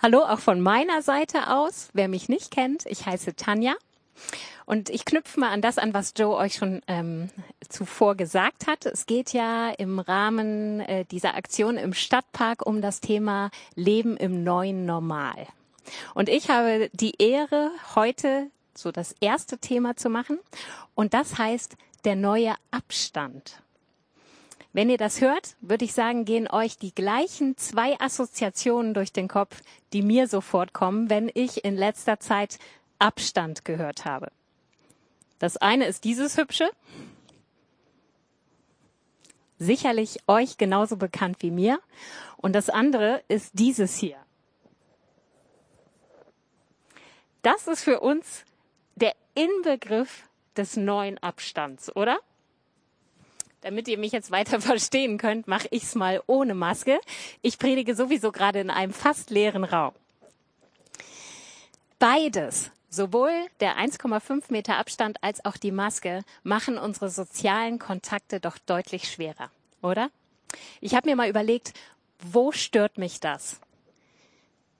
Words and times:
Hallo 0.00 0.20
auch 0.20 0.38
von 0.38 0.60
meiner 0.60 1.02
Seite 1.02 1.50
aus. 1.50 1.88
Wer 1.92 2.06
mich 2.06 2.28
nicht 2.28 2.52
kennt, 2.52 2.86
ich 2.86 3.04
heiße 3.04 3.34
Tanja. 3.34 3.74
Und 4.64 4.90
ich 4.90 5.04
knüpfe 5.04 5.40
mal 5.40 5.50
an 5.50 5.60
das 5.60 5.76
an, 5.76 5.92
was 5.92 6.14
Joe 6.16 6.36
euch 6.36 6.54
schon 6.54 6.82
ähm, 6.86 7.30
zuvor 7.68 8.14
gesagt 8.14 8.68
hat. 8.68 8.86
Es 8.86 9.06
geht 9.06 9.32
ja 9.32 9.70
im 9.70 9.98
Rahmen 9.98 10.78
äh, 10.78 11.04
dieser 11.06 11.34
Aktion 11.34 11.76
im 11.76 11.94
Stadtpark 11.94 12.64
um 12.64 12.80
das 12.80 13.00
Thema 13.00 13.50
Leben 13.74 14.16
im 14.16 14.44
neuen 14.44 14.86
Normal. 14.86 15.48
Und 16.14 16.28
ich 16.28 16.48
habe 16.48 16.90
die 16.92 17.20
Ehre, 17.20 17.72
heute 17.96 18.52
so 18.76 18.92
das 18.92 19.16
erste 19.20 19.58
Thema 19.58 19.96
zu 19.96 20.10
machen. 20.10 20.38
Und 20.94 21.12
das 21.12 21.38
heißt 21.38 21.76
der 22.04 22.14
neue 22.14 22.54
Abstand. 22.70 23.62
Wenn 24.72 24.90
ihr 24.90 24.98
das 24.98 25.20
hört, 25.20 25.56
würde 25.60 25.84
ich 25.84 25.94
sagen, 25.94 26.24
gehen 26.24 26.48
euch 26.48 26.76
die 26.76 26.94
gleichen 26.94 27.56
zwei 27.56 27.98
Assoziationen 28.00 28.94
durch 28.94 29.12
den 29.12 29.28
Kopf, 29.28 29.62
die 29.92 30.02
mir 30.02 30.28
sofort 30.28 30.72
kommen, 30.72 31.08
wenn 31.10 31.30
ich 31.32 31.64
in 31.64 31.76
letzter 31.76 32.20
Zeit 32.20 32.58
Abstand 32.98 33.64
gehört 33.64 34.04
habe. 34.04 34.30
Das 35.38 35.56
eine 35.56 35.86
ist 35.86 36.04
dieses 36.04 36.36
hübsche, 36.36 36.68
sicherlich 39.58 40.18
euch 40.26 40.58
genauso 40.58 40.96
bekannt 40.96 41.38
wie 41.40 41.50
mir, 41.50 41.80
und 42.36 42.52
das 42.52 42.70
andere 42.70 43.22
ist 43.28 43.52
dieses 43.54 43.96
hier. 43.96 44.16
Das 47.42 47.66
ist 47.68 47.82
für 47.84 48.00
uns 48.00 48.44
der 48.96 49.14
Inbegriff 49.34 50.28
des 50.56 50.76
neuen 50.76 51.18
Abstands, 51.18 51.94
oder? 51.94 52.18
Damit 53.60 53.88
ihr 53.88 53.98
mich 53.98 54.12
jetzt 54.12 54.30
weiter 54.30 54.60
verstehen 54.60 55.18
könnt, 55.18 55.48
mache 55.48 55.68
ich 55.70 55.84
es 55.84 55.94
mal 55.94 56.22
ohne 56.26 56.54
Maske. 56.54 57.00
Ich 57.42 57.58
predige 57.58 57.94
sowieso 57.94 58.32
gerade 58.32 58.60
in 58.60 58.70
einem 58.70 58.92
fast 58.92 59.30
leeren 59.30 59.64
Raum. 59.64 59.92
Beides, 61.98 62.70
sowohl 62.88 63.32
der 63.60 63.76
1,5 63.76 64.44
Meter 64.50 64.76
Abstand 64.76 65.22
als 65.22 65.44
auch 65.44 65.56
die 65.56 65.72
Maske, 65.72 66.22
machen 66.44 66.78
unsere 66.78 67.10
sozialen 67.10 67.78
Kontakte 67.78 68.38
doch 68.38 68.56
deutlich 68.58 69.10
schwerer, 69.10 69.50
oder? 69.82 70.10
Ich 70.80 70.94
habe 70.94 71.08
mir 71.08 71.16
mal 71.16 71.28
überlegt, 71.28 71.72
wo 72.20 72.52
stört 72.52 72.98
mich 72.98 73.20
das? 73.20 73.60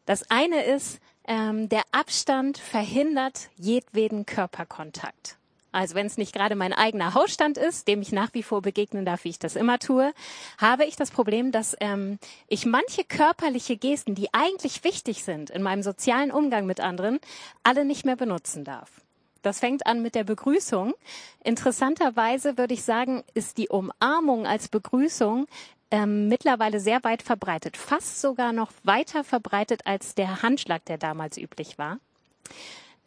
Das 0.06 0.30
eine 0.30 0.64
ist, 0.64 1.00
ähm, 1.26 1.68
der 1.68 1.82
Abstand 1.92 2.56
verhindert 2.56 3.50
jedweden 3.56 4.24
Körperkontakt. 4.24 5.36
Also 5.70 5.94
wenn 5.94 6.06
es 6.06 6.16
nicht 6.16 6.32
gerade 6.32 6.54
mein 6.54 6.72
eigener 6.72 7.14
Hausstand 7.14 7.58
ist, 7.58 7.88
dem 7.88 8.00
ich 8.00 8.12
nach 8.12 8.32
wie 8.32 8.42
vor 8.42 8.62
begegnen 8.62 9.04
darf, 9.04 9.24
wie 9.24 9.30
ich 9.30 9.38
das 9.38 9.56
immer 9.56 9.78
tue, 9.78 10.12
habe 10.58 10.84
ich 10.84 10.96
das 10.96 11.10
Problem, 11.10 11.52
dass 11.52 11.76
ähm, 11.80 12.18
ich 12.48 12.64
manche 12.64 13.04
körperliche 13.04 13.76
Gesten, 13.76 14.14
die 14.14 14.32
eigentlich 14.32 14.84
wichtig 14.84 15.24
sind 15.24 15.50
in 15.50 15.62
meinem 15.62 15.82
sozialen 15.82 16.30
Umgang 16.30 16.66
mit 16.66 16.80
anderen, 16.80 17.18
alle 17.62 17.84
nicht 17.84 18.04
mehr 18.06 18.16
benutzen 18.16 18.64
darf. 18.64 18.90
Das 19.42 19.60
fängt 19.60 19.86
an 19.86 20.02
mit 20.02 20.14
der 20.14 20.24
Begrüßung. 20.24 20.94
Interessanterweise 21.44 22.58
würde 22.58 22.74
ich 22.74 22.82
sagen, 22.82 23.22
ist 23.34 23.58
die 23.58 23.68
Umarmung 23.68 24.46
als 24.46 24.68
Begrüßung 24.68 25.46
ähm, 25.90 26.28
mittlerweile 26.28 26.80
sehr 26.80 27.02
weit 27.04 27.22
verbreitet, 27.22 27.76
fast 27.76 28.20
sogar 28.20 28.52
noch 28.52 28.72
weiter 28.84 29.24
verbreitet 29.24 29.82
als 29.86 30.14
der 30.14 30.42
Handschlag, 30.42 30.84
der 30.86 30.98
damals 30.98 31.38
üblich 31.38 31.78
war. 31.78 31.98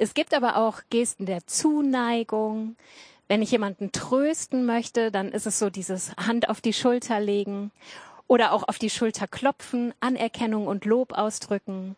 Es 0.01 0.15
gibt 0.15 0.33
aber 0.33 0.57
auch 0.57 0.79
Gesten 0.89 1.27
der 1.27 1.45
Zuneigung. 1.45 2.75
Wenn 3.27 3.43
ich 3.43 3.51
jemanden 3.51 3.91
trösten 3.91 4.65
möchte, 4.65 5.11
dann 5.11 5.31
ist 5.31 5.45
es 5.45 5.59
so 5.59 5.69
dieses 5.69 6.15
Hand 6.15 6.49
auf 6.49 6.59
die 6.59 6.73
Schulter 6.73 7.19
legen 7.19 7.69
oder 8.25 8.51
auch 8.53 8.67
auf 8.67 8.79
die 8.79 8.89
Schulter 8.89 9.27
klopfen, 9.27 9.93
Anerkennung 9.99 10.65
und 10.65 10.85
Lob 10.85 11.13
ausdrücken. 11.13 11.95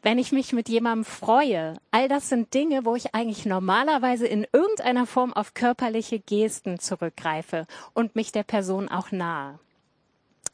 Wenn 0.00 0.20
ich 0.20 0.30
mich 0.30 0.52
mit 0.52 0.68
jemandem 0.68 1.04
freue, 1.04 1.74
all 1.90 2.06
das 2.06 2.28
sind 2.28 2.54
Dinge, 2.54 2.84
wo 2.84 2.94
ich 2.94 3.16
eigentlich 3.16 3.46
normalerweise 3.46 4.28
in 4.28 4.46
irgendeiner 4.52 5.04
Form 5.04 5.32
auf 5.32 5.54
körperliche 5.54 6.20
Gesten 6.20 6.78
zurückgreife 6.78 7.66
und 7.94 8.14
mich 8.14 8.30
der 8.30 8.44
Person 8.44 8.88
auch 8.88 9.10
nahe. 9.10 9.58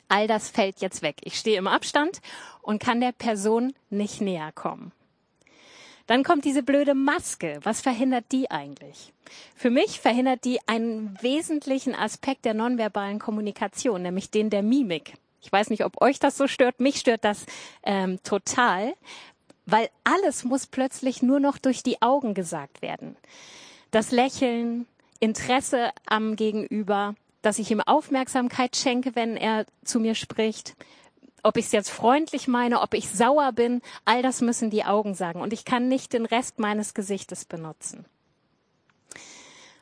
All 0.09 0.27
das 0.27 0.49
fällt 0.49 0.81
jetzt 0.81 1.03
weg. 1.03 1.17
Ich 1.25 1.39
stehe 1.39 1.59
im 1.59 1.67
Abstand 1.67 2.23
und 2.63 2.83
kann 2.83 3.03
der 3.03 3.13
Person 3.13 3.75
nicht 3.91 4.23
näher 4.23 4.51
kommen. 4.53 4.93
Dann 6.10 6.25
kommt 6.25 6.44
diese 6.44 6.65
blöde 6.65 6.94
Maske. 6.94 7.60
Was 7.62 7.82
verhindert 7.82 8.25
die 8.32 8.50
eigentlich? 8.50 9.12
Für 9.54 9.71
mich 9.71 10.00
verhindert 10.00 10.44
die 10.44 10.59
einen 10.66 11.16
wesentlichen 11.22 11.94
Aspekt 11.94 12.44
der 12.44 12.53
nonverbalen 12.53 13.21
Kommunikation, 13.21 14.03
nämlich 14.03 14.28
den 14.28 14.50
der 14.50 14.65
Mimik. 14.65 15.15
Ich 15.41 15.53
weiß 15.53 15.71
nicht, 15.71 15.84
ob 15.84 16.03
euch 16.03 16.19
das 16.19 16.37
so 16.37 16.48
stört. 16.48 16.81
Mich 16.81 16.97
stört 16.97 17.25
das 17.25 17.47
ähm, 17.84 18.21
total, 18.25 18.94
weil 19.66 19.88
alles 20.03 20.43
muss 20.43 20.66
plötzlich 20.66 21.22
nur 21.22 21.38
noch 21.38 21.59
durch 21.59 21.84
die 21.84 22.03
Augen 22.03 22.34
gesagt 22.34 22.82
werden. 22.82 23.15
Das 23.92 24.10
Lächeln, 24.10 24.87
Interesse 25.21 25.91
am 26.06 26.34
Gegenüber, 26.34 27.15
dass 27.41 27.60
ich 27.60 27.71
ihm 27.71 27.82
Aufmerksamkeit 27.82 28.75
schenke, 28.75 29.15
wenn 29.15 29.37
er 29.37 29.65
zu 29.84 30.00
mir 30.00 30.16
spricht, 30.16 30.75
ob 31.43 31.56
ich 31.56 31.67
es 31.67 31.73
jetzt 31.73 31.91
freundlich 31.91 32.49
meine, 32.49 32.81
ob 32.81 32.95
ich 32.95 33.09
sauer 33.09 33.53
bin, 33.53 33.83
all 34.05 34.23
das 34.23 34.41
müssen 34.41 34.71
die 34.71 34.84
Augen 34.84 35.15
sagen. 35.15 35.41
Und 35.41 35.53
ich 35.53 35.65
kann 35.65 35.89
nicht 35.89 36.12
den 36.12 36.27
Rest 36.27 36.59
meines 36.59 36.95
Gesichtes 36.95 37.45
benutzen. 37.45 38.05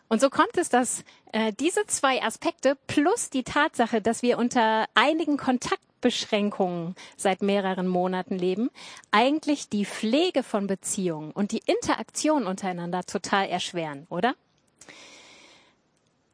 Und 0.08 0.20
so 0.20 0.30
kommt 0.30 0.56
es, 0.56 0.70
dass 0.70 1.04
äh, 1.32 1.52
diese 1.52 1.86
zwei 1.86 2.22
Aspekte 2.22 2.76
plus 2.86 3.30
die 3.30 3.44
Tatsache, 3.44 4.00
dass 4.00 4.22
wir 4.22 4.38
unter 4.38 4.86
einigen 4.94 5.36
Kontaktbeschränkungen 5.36 6.94
seit 7.16 7.42
mehreren 7.42 7.86
Monaten 7.86 8.38
leben, 8.38 8.70
eigentlich 9.10 9.68
die 9.68 9.84
Pflege 9.84 10.42
von 10.42 10.66
Beziehungen 10.66 11.30
und 11.32 11.52
die 11.52 11.62
Interaktion 11.66 12.46
untereinander 12.46 13.04
total 13.04 13.48
erschweren, 13.48 14.06
oder? 14.08 14.34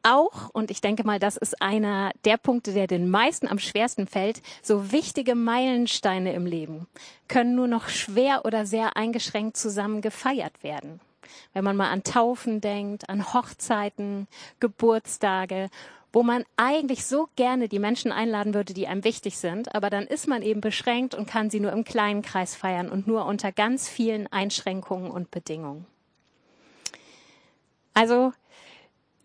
Auch, 0.05 0.49
und 0.53 0.71
ich 0.71 0.81
denke 0.81 1.03
mal, 1.03 1.19
das 1.19 1.35
ist 1.35 1.61
einer 1.61 2.11
der 2.23 2.37
Punkte, 2.37 2.73
der 2.73 2.87
den 2.87 3.09
meisten 3.09 3.47
am 3.47 3.59
schwersten 3.59 4.07
fällt, 4.07 4.41
so 4.61 4.91
wichtige 4.91 5.35
Meilensteine 5.35 6.33
im 6.33 6.45
Leben 6.45 6.87
können 7.27 7.55
nur 7.55 7.67
noch 7.67 7.89
schwer 7.89 8.45
oder 8.45 8.65
sehr 8.65 8.95
eingeschränkt 8.95 9.57
zusammen 9.57 10.01
gefeiert 10.01 10.63
werden. 10.63 10.99
Wenn 11.53 11.63
man 11.63 11.75
mal 11.75 11.89
an 11.89 12.03
Taufen 12.03 12.61
denkt, 12.61 13.09
an 13.09 13.33
Hochzeiten, 13.33 14.27
Geburtstage, 14.59 15.69
wo 16.13 16.23
man 16.23 16.45
eigentlich 16.55 17.05
so 17.05 17.27
gerne 17.35 17.67
die 17.67 17.79
Menschen 17.79 18.11
einladen 18.11 18.53
würde, 18.53 18.73
die 18.73 18.87
einem 18.87 19.03
wichtig 19.03 19.37
sind, 19.37 19.75
aber 19.75 19.89
dann 19.89 20.05
ist 20.05 20.27
man 20.27 20.43
eben 20.43 20.61
beschränkt 20.61 21.13
und 21.13 21.27
kann 21.27 21.49
sie 21.49 21.59
nur 21.59 21.73
im 21.73 21.83
kleinen 21.83 22.21
Kreis 22.21 22.55
feiern 22.55 22.89
und 22.89 23.07
nur 23.07 23.25
unter 23.25 23.51
ganz 23.51 23.89
vielen 23.89 24.27
Einschränkungen 24.27 25.11
und 25.11 25.31
Bedingungen. 25.31 25.85
Also 27.93 28.33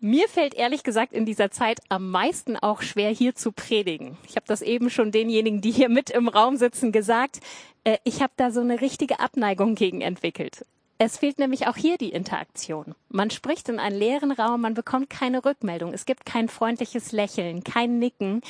mir 0.01 0.27
fällt 0.27 0.55
ehrlich 0.55 0.83
gesagt 0.83 1.13
in 1.13 1.25
dieser 1.25 1.51
Zeit 1.51 1.79
am 1.89 2.09
meisten 2.09 2.57
auch 2.57 2.81
schwer, 2.81 3.11
hier 3.11 3.35
zu 3.35 3.51
predigen. 3.51 4.17
Ich 4.27 4.35
habe 4.35 4.45
das 4.47 4.61
eben 4.61 4.89
schon 4.89 5.11
denjenigen, 5.11 5.61
die 5.61 5.71
hier 5.71 5.89
mit 5.89 6.09
im 6.09 6.27
Raum 6.27 6.57
sitzen, 6.57 6.91
gesagt. 6.91 7.39
Äh, 7.83 7.97
ich 8.03 8.21
habe 8.21 8.33
da 8.35 8.51
so 8.51 8.61
eine 8.61 8.81
richtige 8.81 9.19
Abneigung 9.19 9.75
gegen 9.75 10.01
entwickelt. 10.01 10.65
Es 10.97 11.17
fehlt 11.17 11.39
nämlich 11.39 11.67
auch 11.67 11.77
hier 11.77 11.97
die 11.97 12.11
Interaktion. 12.11 12.93
Man 13.09 13.31
spricht 13.31 13.69
in 13.69 13.79
einen 13.79 13.97
leeren 13.97 14.31
Raum, 14.31 14.61
man 14.61 14.73
bekommt 14.73 15.09
keine 15.09 15.45
Rückmeldung. 15.45 15.93
Es 15.93 16.05
gibt 16.05 16.25
kein 16.25 16.47
freundliches 16.47 17.11
Lächeln, 17.11 17.63
kein 17.63 17.97
Nicken. 17.97 18.41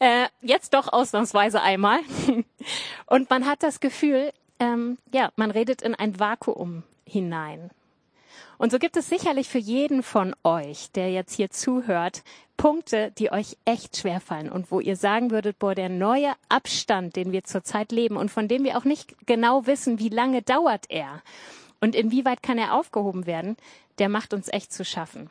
Äh, 0.00 0.26
jetzt 0.42 0.74
doch 0.74 0.92
ausnahmsweise 0.92 1.60
einmal. 1.60 2.00
Und 3.06 3.30
man 3.30 3.46
hat 3.46 3.62
das 3.62 3.80
Gefühl, 3.80 4.32
ähm, 4.60 4.98
ja, 5.12 5.30
man 5.36 5.50
redet 5.50 5.82
in 5.82 5.94
ein 5.94 6.18
Vakuum 6.18 6.82
hinein. 7.04 7.70
Und 8.58 8.72
so 8.72 8.78
gibt 8.78 8.96
es 8.96 9.08
sicherlich 9.08 9.48
für 9.48 9.58
jeden 9.58 10.02
von 10.02 10.34
euch, 10.42 10.90
der 10.90 11.10
jetzt 11.12 11.34
hier 11.34 11.50
zuhört, 11.50 12.24
Punkte, 12.56 13.12
die 13.16 13.30
euch 13.30 13.56
echt 13.64 13.96
schwerfallen 13.96 14.50
und 14.50 14.72
wo 14.72 14.80
ihr 14.80 14.96
sagen 14.96 15.30
würdet, 15.30 15.60
boah, 15.60 15.76
der 15.76 15.88
neue 15.88 16.32
Abstand, 16.48 17.14
den 17.14 17.30
wir 17.30 17.44
zurzeit 17.44 17.92
leben 17.92 18.16
und 18.16 18.30
von 18.30 18.48
dem 18.48 18.64
wir 18.64 18.76
auch 18.76 18.84
nicht 18.84 19.14
genau 19.26 19.66
wissen, 19.66 20.00
wie 20.00 20.08
lange 20.08 20.42
dauert 20.42 20.86
er 20.88 21.22
und 21.80 21.94
inwieweit 21.94 22.42
kann 22.42 22.58
er 22.58 22.74
aufgehoben 22.74 23.26
werden, 23.26 23.56
der 24.00 24.08
macht 24.08 24.34
uns 24.34 24.48
echt 24.48 24.72
zu 24.72 24.84
schaffen. 24.84 25.30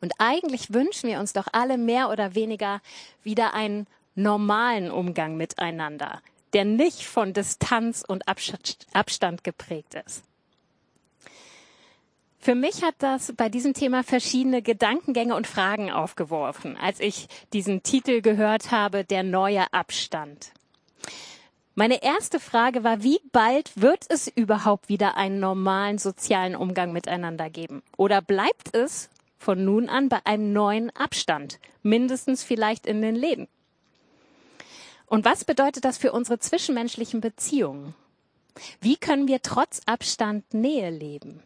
Und 0.00 0.14
eigentlich 0.18 0.72
wünschen 0.72 1.10
wir 1.10 1.20
uns 1.20 1.34
doch 1.34 1.48
alle 1.52 1.76
mehr 1.76 2.10
oder 2.10 2.34
weniger 2.34 2.80
wieder 3.22 3.52
einen 3.52 3.86
normalen 4.14 4.90
Umgang 4.90 5.36
miteinander, 5.36 6.22
der 6.54 6.64
nicht 6.64 7.04
von 7.04 7.34
Distanz 7.34 8.02
und 8.06 8.24
Abstand 8.28 9.44
geprägt 9.44 9.94
ist. 10.06 10.22
Für 12.38 12.54
mich 12.54 12.82
hat 12.82 12.94
das 12.98 13.32
bei 13.36 13.48
diesem 13.48 13.74
Thema 13.74 14.02
verschiedene 14.04 14.62
Gedankengänge 14.62 15.34
und 15.34 15.46
Fragen 15.46 15.90
aufgeworfen, 15.90 16.76
als 16.76 17.00
ich 17.00 17.28
diesen 17.52 17.82
Titel 17.82 18.20
gehört 18.20 18.70
habe, 18.70 19.04
der 19.04 19.22
neue 19.22 19.72
Abstand. 19.72 20.52
Meine 21.74 22.02
erste 22.02 22.40
Frage 22.40 22.84
war, 22.84 23.02
wie 23.02 23.20
bald 23.32 23.70
wird 23.80 24.06
es 24.08 24.28
überhaupt 24.28 24.88
wieder 24.88 25.16
einen 25.16 25.40
normalen 25.40 25.98
sozialen 25.98 26.56
Umgang 26.56 26.92
miteinander 26.92 27.50
geben? 27.50 27.82
Oder 27.98 28.22
bleibt 28.22 28.74
es 28.74 29.10
von 29.38 29.62
nun 29.62 29.90
an 29.90 30.08
bei 30.08 30.24
einem 30.24 30.54
neuen 30.54 30.88
Abstand, 30.96 31.58
mindestens 31.82 32.42
vielleicht 32.42 32.86
in 32.86 33.02
den 33.02 33.14
Läden? 33.14 33.48
Und 35.06 35.24
was 35.24 35.44
bedeutet 35.44 35.84
das 35.84 35.98
für 35.98 36.12
unsere 36.12 36.38
zwischenmenschlichen 36.38 37.20
Beziehungen? 37.20 37.94
Wie 38.80 38.96
können 38.96 39.28
wir 39.28 39.42
trotz 39.42 39.82
Abstand 39.84 40.54
Nähe 40.54 40.90
leben? 40.90 41.42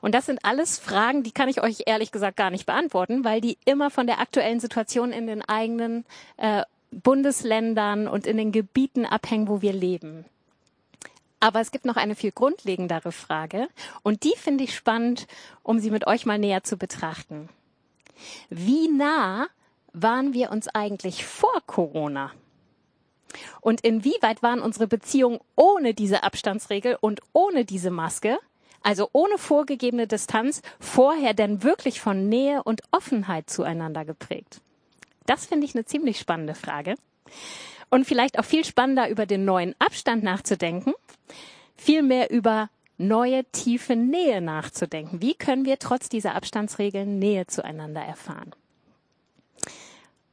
Und 0.00 0.14
das 0.14 0.26
sind 0.26 0.44
alles 0.44 0.78
Fragen, 0.78 1.22
die 1.22 1.32
kann 1.32 1.48
ich 1.48 1.62
euch 1.62 1.82
ehrlich 1.86 2.12
gesagt 2.12 2.36
gar 2.36 2.50
nicht 2.50 2.66
beantworten, 2.66 3.24
weil 3.24 3.40
die 3.40 3.58
immer 3.64 3.90
von 3.90 4.06
der 4.06 4.20
aktuellen 4.20 4.60
Situation 4.60 5.12
in 5.12 5.26
den 5.26 5.42
eigenen 5.42 6.04
äh, 6.36 6.62
Bundesländern 6.90 8.08
und 8.08 8.26
in 8.26 8.36
den 8.36 8.52
Gebieten 8.52 9.04
abhängen, 9.04 9.48
wo 9.48 9.60
wir 9.60 9.72
leben. 9.72 10.24
Aber 11.40 11.60
es 11.60 11.70
gibt 11.70 11.84
noch 11.84 11.96
eine 11.96 12.16
viel 12.16 12.32
grundlegendere 12.32 13.12
Frage 13.12 13.68
und 14.02 14.24
die 14.24 14.34
finde 14.36 14.64
ich 14.64 14.74
spannend, 14.74 15.26
um 15.62 15.78
sie 15.78 15.90
mit 15.90 16.06
euch 16.06 16.26
mal 16.26 16.38
näher 16.38 16.64
zu 16.64 16.76
betrachten. 16.76 17.48
Wie 18.50 18.88
nah 18.88 19.46
waren 19.92 20.34
wir 20.34 20.50
uns 20.50 20.66
eigentlich 20.68 21.24
vor 21.24 21.60
Corona? 21.66 22.32
Und 23.60 23.82
inwieweit 23.82 24.42
waren 24.42 24.60
unsere 24.60 24.86
Beziehungen 24.86 25.38
ohne 25.54 25.94
diese 25.94 26.22
Abstandsregel 26.22 26.96
und 27.00 27.20
ohne 27.32 27.64
diese 27.64 27.90
Maske, 27.90 28.38
also 28.82 29.08
ohne 29.12 29.38
vorgegebene 29.38 30.06
Distanz, 30.06 30.62
vorher 30.80 31.34
denn 31.34 31.62
wirklich 31.62 32.00
von 32.00 32.28
Nähe 32.28 32.62
und 32.62 32.82
Offenheit 32.90 33.50
zueinander 33.50 34.04
geprägt? 34.04 34.60
Das 35.26 35.46
finde 35.46 35.66
ich 35.66 35.74
eine 35.74 35.84
ziemlich 35.84 36.18
spannende 36.18 36.54
Frage. 36.54 36.94
Und 37.90 38.06
vielleicht 38.06 38.38
auch 38.38 38.44
viel 38.44 38.64
spannender 38.64 39.08
über 39.08 39.26
den 39.26 39.44
neuen 39.44 39.74
Abstand 39.78 40.22
nachzudenken, 40.22 40.94
vielmehr 41.76 42.30
über 42.30 42.70
neue 42.98 43.44
tiefe 43.52 43.96
Nähe 43.96 44.40
nachzudenken. 44.40 45.22
Wie 45.22 45.34
können 45.34 45.64
wir 45.64 45.78
trotz 45.78 46.08
dieser 46.08 46.34
Abstandsregeln 46.34 47.18
Nähe 47.18 47.46
zueinander 47.46 48.02
erfahren? 48.02 48.52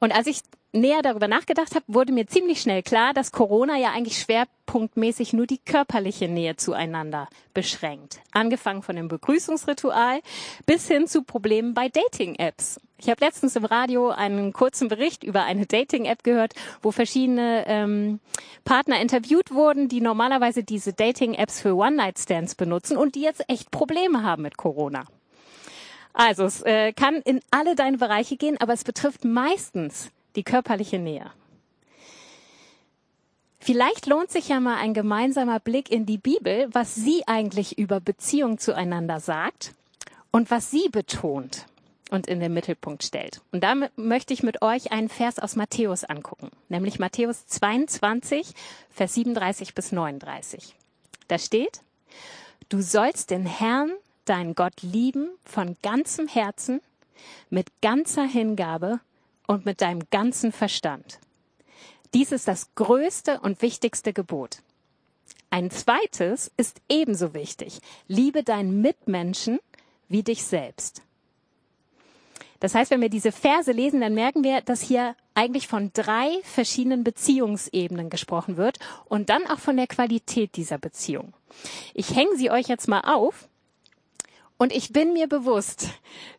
Und 0.05 0.11
als 0.11 0.27
ich 0.27 0.41
näher 0.71 1.01
darüber 1.01 1.27
nachgedacht 1.27 1.73
habe, 1.73 1.85
wurde 1.87 2.13
mir 2.13 2.27
ziemlich 2.27 2.61
schnell 2.61 2.83
klar, 2.83 3.15
dass 3.15 3.31
Corona 3.31 3.75
ja 3.75 3.89
eigentlich 3.89 4.19
schwerpunktmäßig 4.19 5.33
nur 5.33 5.47
die 5.47 5.57
körperliche 5.57 6.27
Nähe 6.27 6.57
zueinander 6.57 7.27
beschränkt. 7.55 8.19
Angefangen 8.31 8.83
von 8.83 8.95
dem 8.95 9.07
Begrüßungsritual 9.07 10.21
bis 10.67 10.87
hin 10.87 11.07
zu 11.07 11.23
Problemen 11.23 11.73
bei 11.73 11.89
Dating-Apps. 11.89 12.79
Ich 12.99 13.09
habe 13.09 13.25
letztens 13.25 13.55
im 13.55 13.65
Radio 13.65 14.09
einen 14.09 14.53
kurzen 14.53 14.89
Bericht 14.89 15.23
über 15.23 15.41
eine 15.41 15.65
Dating-App 15.65 16.23
gehört, 16.23 16.53
wo 16.83 16.91
verschiedene 16.91 17.63
ähm, 17.65 18.19
Partner 18.63 19.01
interviewt 19.01 19.51
wurden, 19.51 19.87
die 19.87 20.01
normalerweise 20.01 20.63
diese 20.63 20.93
Dating-Apps 20.93 21.61
für 21.61 21.75
One-Night-Stands 21.75 22.53
benutzen 22.53 22.95
und 22.95 23.15
die 23.15 23.21
jetzt 23.21 23.43
echt 23.49 23.71
Probleme 23.71 24.21
haben 24.21 24.43
mit 24.43 24.55
Corona. 24.55 25.05
Also 26.15 26.45
es 26.45 26.61
äh, 26.61 26.93
kann 26.93 27.15
in 27.17 27.41
alle 27.51 27.75
deine 27.75 27.97
Bereiche 27.97 28.37
gehen, 28.37 28.57
aber 28.59 28.71
es 28.73 28.85
betrifft 28.85 29.25
meistens 29.25 30.11
die 30.37 30.43
körperliche 30.43 30.97
Nähe. 30.97 31.29
Vielleicht 33.59 34.05
lohnt 34.05 34.31
sich 34.31 34.47
ja 34.47 34.59
mal 34.59 34.77
ein 34.77 34.93
gemeinsamer 34.93 35.59
Blick 35.59 35.91
in 35.91 36.05
die 36.05 36.17
Bibel, 36.17 36.69
was 36.71 36.95
sie 36.95 37.27
eigentlich 37.27 37.77
über 37.77 37.99
Beziehung 37.99 38.59
zueinander 38.59 39.19
sagt 39.19 39.73
und 40.31 40.51
was 40.51 40.71
sie 40.71 40.87
betont 40.89 41.65
und 42.11 42.27
in 42.27 42.39
den 42.39 42.53
Mittelpunkt 42.53 43.03
stellt. 43.03 43.41
Und 43.51 43.63
damit 43.63 43.97
möchte 43.97 44.33
ich 44.33 44.43
mit 44.43 44.61
euch 44.61 44.93
einen 44.93 45.09
Vers 45.09 45.39
aus 45.39 45.55
Matthäus 45.57 46.05
angucken, 46.05 46.51
nämlich 46.69 46.99
Matthäus 46.99 47.45
22, 47.47 48.53
Vers 48.89 49.15
37 49.15 49.73
bis 49.73 49.91
39. 49.91 50.75
Da 51.27 51.39
steht, 51.39 51.81
du 52.69 52.81
sollst 52.81 53.31
den 53.31 53.45
Herrn, 53.45 53.91
deinen 54.25 54.55
Gott 54.55 54.81
lieben 54.81 55.29
von 55.43 55.77
ganzem 55.81 56.27
Herzen, 56.27 56.81
mit 57.49 57.67
ganzer 57.81 58.25
Hingabe 58.25 58.99
und 59.47 59.65
mit 59.65 59.81
deinem 59.81 60.01
ganzen 60.11 60.51
Verstand. 60.51 61.19
Dies 62.13 62.31
ist 62.31 62.47
das 62.47 62.73
größte 62.75 63.39
und 63.41 63.61
wichtigste 63.61 64.13
Gebot. 64.13 64.59
Ein 65.49 65.71
zweites 65.71 66.51
ist 66.57 66.81
ebenso 66.89 67.33
wichtig. 67.33 67.79
Liebe 68.07 68.43
deinen 68.43 68.81
Mitmenschen 68.81 69.59
wie 70.09 70.23
dich 70.23 70.43
selbst. 70.43 71.01
Das 72.59 72.73
heißt, 72.73 72.91
wenn 72.91 73.01
wir 73.01 73.09
diese 73.09 73.31
Verse 73.31 73.71
lesen, 73.71 74.01
dann 74.01 74.15
merken 74.15 74.43
wir, 74.43 74.61
dass 74.61 74.81
hier 74.81 75.15
eigentlich 75.33 75.67
von 75.67 75.91
drei 75.93 76.39
verschiedenen 76.43 77.03
Beziehungsebenen 77.03 78.09
gesprochen 78.09 78.57
wird 78.57 78.79
und 79.05 79.29
dann 79.29 79.45
auch 79.47 79.59
von 79.59 79.77
der 79.77 79.87
Qualität 79.87 80.55
dieser 80.55 80.77
Beziehung. 80.77 81.33
Ich 81.93 82.15
hänge 82.15 82.35
sie 82.37 82.49
euch 82.49 82.67
jetzt 82.67 82.87
mal 82.87 83.01
auf 83.01 83.49
und 84.57 84.73
ich 84.73 84.93
bin 84.93 85.13
mir 85.13 85.27
bewusst, 85.27 85.89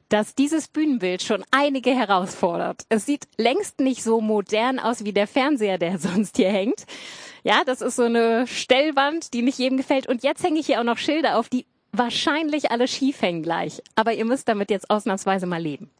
dass 0.08 0.34
dieses 0.34 0.68
Bühnenbild 0.68 1.22
schon 1.22 1.44
einige 1.50 1.90
herausfordert. 1.90 2.84
Es 2.88 3.06
sieht 3.06 3.28
längst 3.36 3.80
nicht 3.80 4.02
so 4.02 4.20
modern 4.20 4.78
aus 4.78 5.04
wie 5.04 5.12
der 5.12 5.26
Fernseher, 5.26 5.78
der 5.78 5.98
sonst 5.98 6.36
hier 6.36 6.50
hängt. 6.50 6.86
Ja, 7.42 7.62
das 7.64 7.80
ist 7.80 7.96
so 7.96 8.04
eine 8.04 8.46
Stellwand, 8.46 9.34
die 9.34 9.42
nicht 9.42 9.58
jedem 9.58 9.76
gefällt. 9.76 10.08
Und 10.08 10.22
jetzt 10.22 10.42
hänge 10.42 10.60
ich 10.60 10.66
hier 10.66 10.80
auch 10.80 10.84
noch 10.84 10.98
Schilder 10.98 11.38
auf, 11.38 11.48
die 11.48 11.66
wahrscheinlich 11.92 12.70
alle 12.70 12.88
schief 12.88 13.20
hängen 13.22 13.42
gleich. 13.42 13.82
Aber 13.94 14.12
ihr 14.12 14.24
müsst 14.24 14.48
damit 14.48 14.70
jetzt 14.70 14.90
ausnahmsweise 14.90 15.46
mal 15.46 15.60
leben. 15.60 15.90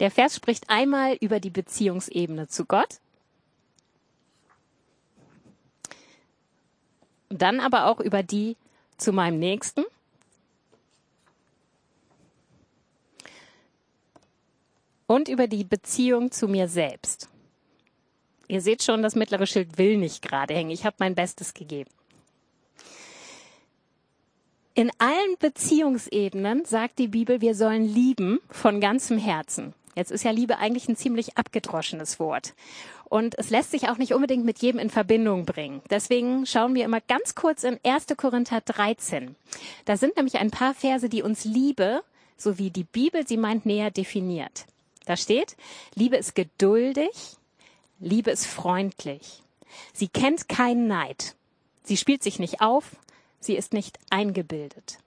Der 0.00 0.10
Vers 0.10 0.34
spricht 0.34 0.68
einmal 0.68 1.16
über 1.20 1.38
die 1.38 1.50
Beziehungsebene 1.50 2.48
zu 2.48 2.64
Gott. 2.64 2.98
Dann 7.28 7.60
aber 7.60 7.86
auch 7.86 8.00
über 8.00 8.22
die 8.22 8.56
zu 8.96 9.12
meinem 9.12 9.38
Nächsten 9.38 9.84
und 15.06 15.28
über 15.28 15.46
die 15.46 15.64
Beziehung 15.64 16.30
zu 16.30 16.48
mir 16.48 16.68
selbst. 16.68 17.28
Ihr 18.48 18.60
seht 18.60 18.82
schon, 18.82 19.02
das 19.02 19.14
mittlere 19.14 19.46
Schild 19.46 19.78
will 19.78 19.96
nicht 19.96 20.22
gerade 20.22 20.54
hängen. 20.54 20.70
Ich 20.70 20.84
habe 20.84 20.96
mein 20.98 21.14
Bestes 21.14 21.54
gegeben. 21.54 21.90
In 24.74 24.90
allen 24.98 25.36
Beziehungsebenen 25.38 26.64
sagt 26.64 26.98
die 26.98 27.08
Bibel, 27.08 27.42
wir 27.42 27.54
sollen 27.54 27.84
lieben 27.84 28.40
von 28.48 28.80
ganzem 28.80 29.18
Herzen. 29.18 29.74
Jetzt 29.94 30.10
ist 30.10 30.24
ja 30.24 30.30
Liebe 30.30 30.58
eigentlich 30.58 30.88
ein 30.88 30.96
ziemlich 30.96 31.36
abgedroschenes 31.36 32.18
Wort. 32.18 32.54
Und 33.04 33.38
es 33.38 33.50
lässt 33.50 33.72
sich 33.72 33.88
auch 33.88 33.98
nicht 33.98 34.14
unbedingt 34.14 34.44
mit 34.44 34.60
jedem 34.60 34.80
in 34.80 34.88
Verbindung 34.88 35.44
bringen. 35.44 35.82
Deswegen 35.90 36.46
schauen 36.46 36.74
wir 36.74 36.84
immer 36.84 37.00
ganz 37.00 37.34
kurz 37.34 37.62
in 37.62 37.78
1. 37.84 38.06
Korinther 38.16 38.62
13. 38.62 39.36
Da 39.84 39.96
sind 39.98 40.16
nämlich 40.16 40.36
ein 40.38 40.50
paar 40.50 40.72
Verse, 40.72 41.08
die 41.08 41.22
uns 41.22 41.44
Liebe, 41.44 42.02
so 42.38 42.58
wie 42.58 42.70
die 42.70 42.84
Bibel 42.84 43.26
sie 43.26 43.36
meint, 43.36 43.66
näher 43.66 43.90
definiert. 43.90 44.64
Da 45.04 45.16
steht, 45.16 45.56
Liebe 45.94 46.16
ist 46.16 46.34
geduldig, 46.34 47.36
Liebe 48.00 48.30
ist 48.30 48.46
freundlich. 48.46 49.42
Sie 49.92 50.08
kennt 50.08 50.48
keinen 50.48 50.86
Neid. 50.86 51.34
Sie 51.82 51.96
spielt 51.96 52.22
sich 52.22 52.38
nicht 52.38 52.60
auf, 52.60 52.96
sie 53.40 53.56
ist 53.56 53.72
nicht 53.72 53.98
eingebildet. 54.10 54.98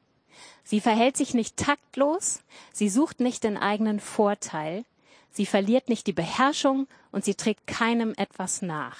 Sie 0.65 0.81
verhält 0.81 1.15
sich 1.15 1.33
nicht 1.33 1.57
taktlos, 1.57 2.41
sie 2.73 2.89
sucht 2.89 3.19
nicht 3.19 3.43
den 3.43 3.55
eigenen 3.55 3.99
Vorteil, 3.99 4.83
sie 5.31 5.45
verliert 5.45 5.89
nicht 5.89 6.07
die 6.07 6.13
Beherrschung 6.13 6.87
und 7.11 7.23
sie 7.23 7.35
trägt 7.35 7.67
keinem 7.67 8.13
etwas 8.17 8.63
nach. 8.63 8.97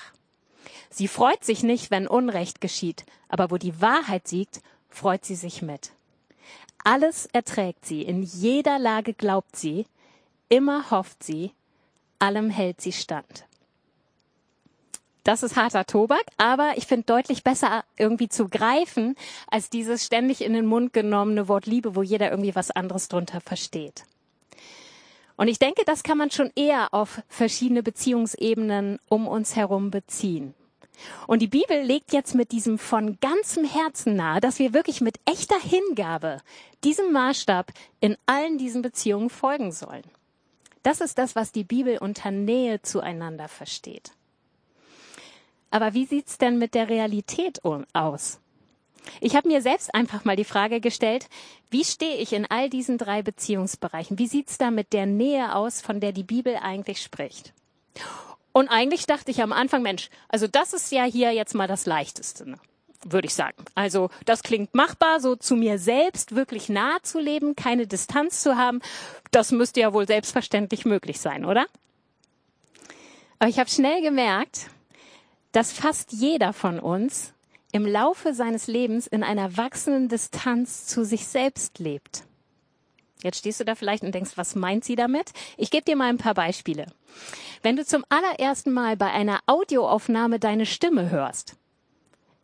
Sie 0.92 1.08
freut 1.08 1.44
sich 1.44 1.64
nicht, 1.64 1.92
wenn 1.92 2.08
Unrecht 2.08 2.62
geschieht, 2.62 3.04
aber 3.28 3.50
wo 3.50 3.58
die 3.58 3.82
Wahrheit 3.82 4.28
siegt, 4.28 4.62
freut 4.90 5.26
sie 5.26 5.36
sich 5.36 5.64
mit. 5.64 5.92
Alles 6.84 7.26
erträgt 7.26 7.86
sie, 7.86 8.04
in 8.04 8.22
jeder 8.22 8.78
Lage 8.78 9.14
glaubt 9.14 9.56
sie, 9.56 9.88
Immer 10.48 10.92
hofft 10.92 11.24
sie, 11.24 11.52
allem 12.20 12.52
hält 12.52 12.80
sie 12.80 12.92
stand. 12.92 13.46
Das 15.26 15.42
ist 15.42 15.56
harter 15.56 15.86
Tobak, 15.86 16.24
aber 16.38 16.74
ich 16.78 16.86
finde 16.86 17.08
deutlich 17.08 17.44
besser 17.44 17.84
irgendwie 17.98 18.30
zu 18.30 18.48
greifen, 18.48 19.16
als 19.48 19.72
dieses 19.72 20.06
ständig 20.06 20.42
in 20.44 20.54
den 20.54 20.68
Mund 20.68 20.94
genommene 20.94 21.48
Wort 21.48 21.66
Liebe, 21.66 21.96
wo 21.96 22.04
jeder 22.04 22.30
irgendwie 22.30 22.54
was 22.54 22.70
anderes 22.70 23.08
drunter 23.08 23.42
versteht. 23.42 24.04
Und 25.36 25.48
ich 25.48 25.58
denke, 25.58 25.82
das 25.84 26.04
kann 26.04 26.20
man 26.20 26.30
schon 26.30 26.52
eher 26.56 26.94
auf 26.94 27.24
verschiedene 27.28 27.82
Beziehungsebenen 27.82 29.00
um 29.10 29.28
uns 29.28 29.56
herum 29.56 29.90
beziehen. 29.90 30.54
Und 31.26 31.42
die 31.42 31.48
Bibel 31.48 31.82
legt 31.82 32.14
jetzt 32.14 32.36
mit 32.36 32.52
diesem 32.52 32.78
von 32.78 33.18
ganzem 33.20 33.66
Herzen 33.66 34.16
nahe, 34.16 34.40
dass 34.40 34.60
wir 34.60 34.74
wirklich 34.74 35.02
mit 35.02 35.20
echter 35.26 35.60
Hingabe 35.60 36.40
diesem 36.84 37.12
Maßstab 37.12 37.72
in 38.00 38.16
allen 38.28 38.60
diesen 38.60 38.84
Beziehungen 38.84 39.32
folgen 39.32 39.72
sollen. 39.72 40.06
Das 40.84 41.02
ist 41.02 41.18
das, 41.18 41.36
was 41.36 41.52
die 41.52 41.64
Bibel 41.64 41.98
unter 41.98 42.30
Nähe 42.30 42.84
zueinander 42.84 43.48
versteht. 43.48 44.12
Aber 45.72 45.94
wie 45.94 46.06
sieht's 46.06 46.38
denn 46.38 46.58
mit 46.58 46.74
der 46.74 46.90
Realität 46.90 47.62
aus? 47.94 48.40
Ich 49.22 49.36
habe 49.36 49.48
mir 49.48 49.62
selbst 49.62 49.94
einfach 49.94 50.26
mal 50.26 50.36
die 50.36 50.46
Frage 50.46 50.80
gestellt, 50.80 51.28
wie 51.70 51.84
stehe 51.84 52.18
ich 52.18 52.34
in 52.34 52.46
all 52.46 52.70
diesen 52.70 52.98
drei 52.98 53.22
Beziehungsbereichen? 53.22 54.18
Wie 54.18 54.28
sieht's 54.28 54.58
da 54.58 54.72
mit 54.72 54.94
der 54.94 55.06
Nähe 55.06 55.56
aus, 55.56 55.82
von 55.82 56.00
der 56.00 56.12
die 56.12 56.24
Bibel 56.24 56.56
eigentlich 56.56 57.02
spricht? 57.02 57.54
Und 58.52 58.70
eigentlich 58.70 59.06
dachte 59.06 59.32
ich 59.32 59.42
am 59.44 59.52
Anfang, 59.52 59.82
Mensch, 59.82 60.10
also 60.30 60.48
das 60.48 60.74
ist 60.74 60.92
ja 60.92 61.04
hier 61.04 61.32
jetzt 61.34 61.54
mal 61.54 61.68
das 61.68 61.86
Leichteste. 61.86 62.50
Ne? 62.50 62.58
würde 63.06 63.28
ich 63.28 63.34
sagen. 63.34 63.64
Also 63.76 64.10
das 64.26 64.44
klingt 64.44 64.74
machbar, 64.74 65.20
so 65.20 65.36
zu 65.36 65.56
mir 65.56 65.78
selbst 65.78 66.36
wirklich 66.36 66.70
nahe 66.70 67.02
zu 67.04 67.20
leben, 67.20 67.56
keine 67.56 67.88
Distanz 67.88 68.42
zu 68.42 68.58
haben. 68.58 68.82
Das 69.32 69.52
müsste 69.52 69.80
ja 69.80 69.94
wohl 69.94 70.08
selbstverständlich 70.08 70.86
möglich 70.86 71.20
sein, 71.20 71.46
oder? 71.46 71.68
Aber 73.40 73.50
ich 73.50 73.60
habe 73.60 73.70
schnell 73.70 74.02
gemerkt, 74.02 74.68
dass 75.56 75.72
fast 75.72 76.12
jeder 76.12 76.52
von 76.52 76.82
uns 76.82 77.34
im 77.72 77.86
Laufe 77.86 78.34
seines 78.34 78.68
Lebens 78.68 79.08
in 79.08 79.24
einer 79.24 79.56
wachsenden 79.56 80.10
Distanz 80.10 80.86
zu 80.86 81.06
sich 81.06 81.28
selbst 81.28 81.80
lebt. 81.80 82.24
Jetzt 83.24 83.38
stehst 83.38 83.62
du 83.62 83.64
da 83.64 83.76
vielleicht 83.76 84.04
und 84.04 84.14
denkst, 84.14 84.34
was 84.36 84.56
meint 84.56 84.84
sie 84.84 84.98
damit? 84.98 85.32
Ich 85.56 85.72
gebe 85.72 85.86
dir 85.86 85.96
mal 85.96 86.10
ein 86.10 86.18
paar 86.18 86.34
Beispiele. 86.34 86.88
Wenn 87.62 87.78
du 87.78 87.86
zum 87.86 88.04
allerersten 88.10 88.74
Mal 88.74 88.98
bei 88.98 89.10
einer 89.12 89.40
Audioaufnahme 89.46 90.40
deine 90.40 90.66
Stimme 90.66 91.10
hörst, 91.10 91.56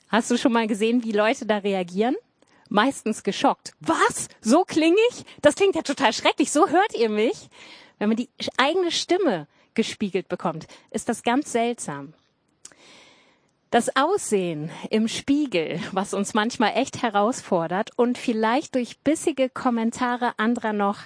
hast 0.07 0.31
du 0.31 0.37
schon 0.37 0.53
mal 0.53 0.67
gesehen, 0.67 1.03
wie 1.03 1.11
Leute 1.11 1.45
da 1.45 1.57
reagieren? 1.57 2.15
Meistens 2.69 3.23
geschockt. 3.23 3.73
Was? 3.81 4.29
So 4.39 4.63
klinge 4.63 5.01
ich? 5.09 5.25
Das 5.41 5.55
klingt 5.55 5.75
ja 5.75 5.81
total 5.81 6.13
schrecklich. 6.13 6.49
So 6.49 6.69
hört 6.69 6.95
ihr 6.95 7.09
mich? 7.09 7.49
Wenn 7.99 8.07
man 8.07 8.15
die 8.15 8.29
eigene 8.55 8.89
Stimme 8.89 9.47
gespiegelt 9.73 10.29
bekommt, 10.29 10.65
ist 10.91 11.09
das 11.09 11.23
ganz 11.23 11.51
seltsam. 11.51 12.13
Das 13.71 13.95
Aussehen 13.95 14.69
im 14.89 15.07
Spiegel, 15.07 15.79
was 15.93 16.13
uns 16.13 16.33
manchmal 16.33 16.73
echt 16.75 17.01
herausfordert 17.01 17.91
und 17.95 18.17
vielleicht 18.17 18.75
durch 18.75 18.99
bissige 18.99 19.47
Kommentare 19.47 20.33
anderer 20.35 20.73
noch 20.73 20.97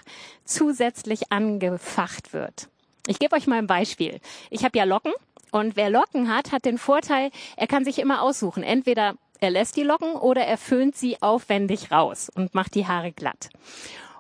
zusätzlich 0.46 1.32
angefacht 1.32 2.34
wird. 2.34 2.68
Ich 3.06 3.20
gebe 3.20 3.36
euch 3.36 3.46
mal 3.46 3.60
ein 3.60 3.68
Beispiel. 3.68 4.20
Ich 4.50 4.66
habe 4.66 4.80
ja 4.80 4.84
Locken 4.84 5.14
und 5.52 5.76
wer 5.76 5.92
Locken 5.92 6.36
hat, 6.36 6.52
hat 6.52 6.66
den 6.66 6.80
Vorteil, 6.80 7.30
er 7.56 7.68
kann 7.68 7.86
sich 7.86 8.00
immer 8.00 8.24
aussuchen. 8.24 8.64
Entweder 8.64 9.14
er 9.40 9.52
lässt 9.52 9.76
die 9.76 9.84
Locken 9.84 10.14
oder 10.14 10.42
er 10.42 10.58
föhnt 10.58 10.96
sie 10.96 11.22
aufwendig 11.22 11.92
raus 11.92 12.32
und 12.34 12.56
macht 12.56 12.74
die 12.74 12.88
Haare 12.88 13.12
glatt. 13.12 13.50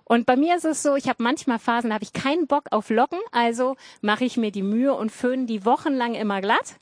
Und 0.03 0.27
bei 0.27 0.35
mir 0.35 0.55
ist 0.55 0.65
es 0.65 0.83
so, 0.83 0.95
ich 0.95 1.09
habe 1.09 1.23
manchmal 1.23 1.57
Phasen, 1.57 1.89
da 1.89 1.95
habe 1.95 2.03
ich 2.03 2.13
keinen 2.13 2.45
Bock 2.45 2.65
auf 2.69 2.91
Locken, 2.91 3.17
also 3.31 3.75
mache 4.01 4.23
ich 4.23 4.37
mir 4.37 4.51
die 4.51 4.61
Mühe 4.61 4.93
und 4.93 5.11
föhne 5.11 5.47
die 5.47 5.65
wochenlang 5.65 6.13
immer 6.13 6.41
glatt 6.41 6.75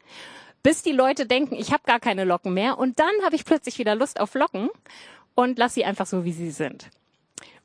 bis 0.63 0.81
die 0.81 0.91
Leute 0.91 1.25
denken, 1.25 1.55
ich 1.55 1.71
habe 1.71 1.83
gar 1.85 1.99
keine 1.99 2.23
Locken 2.23 2.53
mehr. 2.53 2.77
Und 2.77 2.99
dann 2.99 3.13
habe 3.23 3.35
ich 3.35 3.45
plötzlich 3.45 3.77
wieder 3.77 3.95
Lust 3.95 4.19
auf 4.19 4.33
Locken 4.33 4.69
und 5.35 5.59
lass 5.59 5.73
sie 5.73 5.85
einfach 5.85 6.05
so, 6.05 6.23
wie 6.23 6.31
sie 6.31 6.51
sind. 6.51 6.89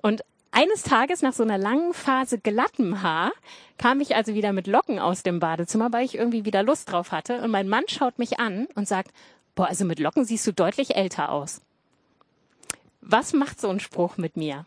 Und 0.03 0.23
eines 0.51 0.83
Tages 0.83 1.23
nach 1.23 1.33
so 1.33 1.43
einer 1.43 1.59
langen 1.59 1.95
Phase 1.95 2.39
glattem 2.39 3.03
Haar 3.03 3.33
kam 3.77 4.01
ich 4.01 4.17
also 4.17 4.35
wieder 4.35 4.53
mit 4.53 4.67
Locken 4.67 4.99
aus 4.99 5.23
dem 5.23 5.39
Badezimmer, 5.39 5.93
weil 5.93 6.05
ich 6.05 6.17
irgendwie 6.17 6.45
wieder 6.45 6.63
Lust 6.63 6.91
drauf 6.91 7.13
hatte. 7.13 7.43
Und 7.43 7.51
mein 7.51 7.69
Mann 7.69 7.85
schaut 7.87 8.19
mich 8.19 8.41
an 8.41 8.67
und 8.75 8.89
sagt, 8.89 9.13
boah, 9.55 9.67
also 9.67 9.85
mit 9.85 10.01
Locken 10.01 10.25
siehst 10.25 10.47
du 10.47 10.53
deutlich 10.53 10.97
älter 10.97 11.31
aus. 11.31 11.61
Was 13.01 13.33
macht 13.33 13.61
so 13.61 13.69
ein 13.69 13.81
Spruch 13.81 14.17
mit 14.17 14.37
mir? 14.37 14.65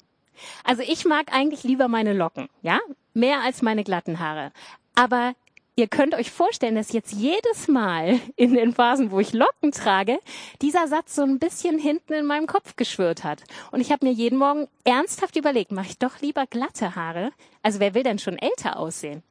Also 0.63 0.81
ich 0.81 1.05
mag 1.05 1.33
eigentlich 1.33 1.63
lieber 1.63 1.87
meine 1.87 2.13
Locken, 2.13 2.47
ja? 2.61 2.79
Mehr 3.13 3.41
als 3.41 3.61
meine 3.61 3.83
glatten 3.83 4.19
Haare. 4.19 4.51
Aber 4.95 5.33
ihr 5.75 5.87
könnt 5.87 6.13
euch 6.15 6.31
vorstellen, 6.31 6.75
dass 6.75 6.91
jetzt 6.91 7.13
jedes 7.13 7.67
Mal 7.67 8.19
in 8.35 8.53
den 8.53 8.73
Phasen, 8.73 9.11
wo 9.11 9.19
ich 9.19 9.33
Locken 9.33 9.71
trage, 9.71 10.19
dieser 10.61 10.87
Satz 10.87 11.15
so 11.15 11.23
ein 11.23 11.39
bisschen 11.39 11.79
hinten 11.79 12.13
in 12.13 12.25
meinem 12.25 12.47
Kopf 12.47 12.75
geschwirrt 12.75 13.23
hat. 13.23 13.43
Und 13.71 13.81
ich 13.81 13.91
habe 13.91 14.05
mir 14.05 14.11
jeden 14.11 14.37
Morgen 14.37 14.67
ernsthaft 14.83 15.35
überlegt, 15.35 15.71
mache 15.71 15.87
ich 15.87 15.97
doch 15.97 16.19
lieber 16.21 16.45
glatte 16.47 16.95
Haare? 16.95 17.31
Also 17.63 17.79
wer 17.79 17.93
will 17.93 18.03
denn 18.03 18.19
schon 18.19 18.37
älter 18.37 18.77
aussehen? 18.77 19.23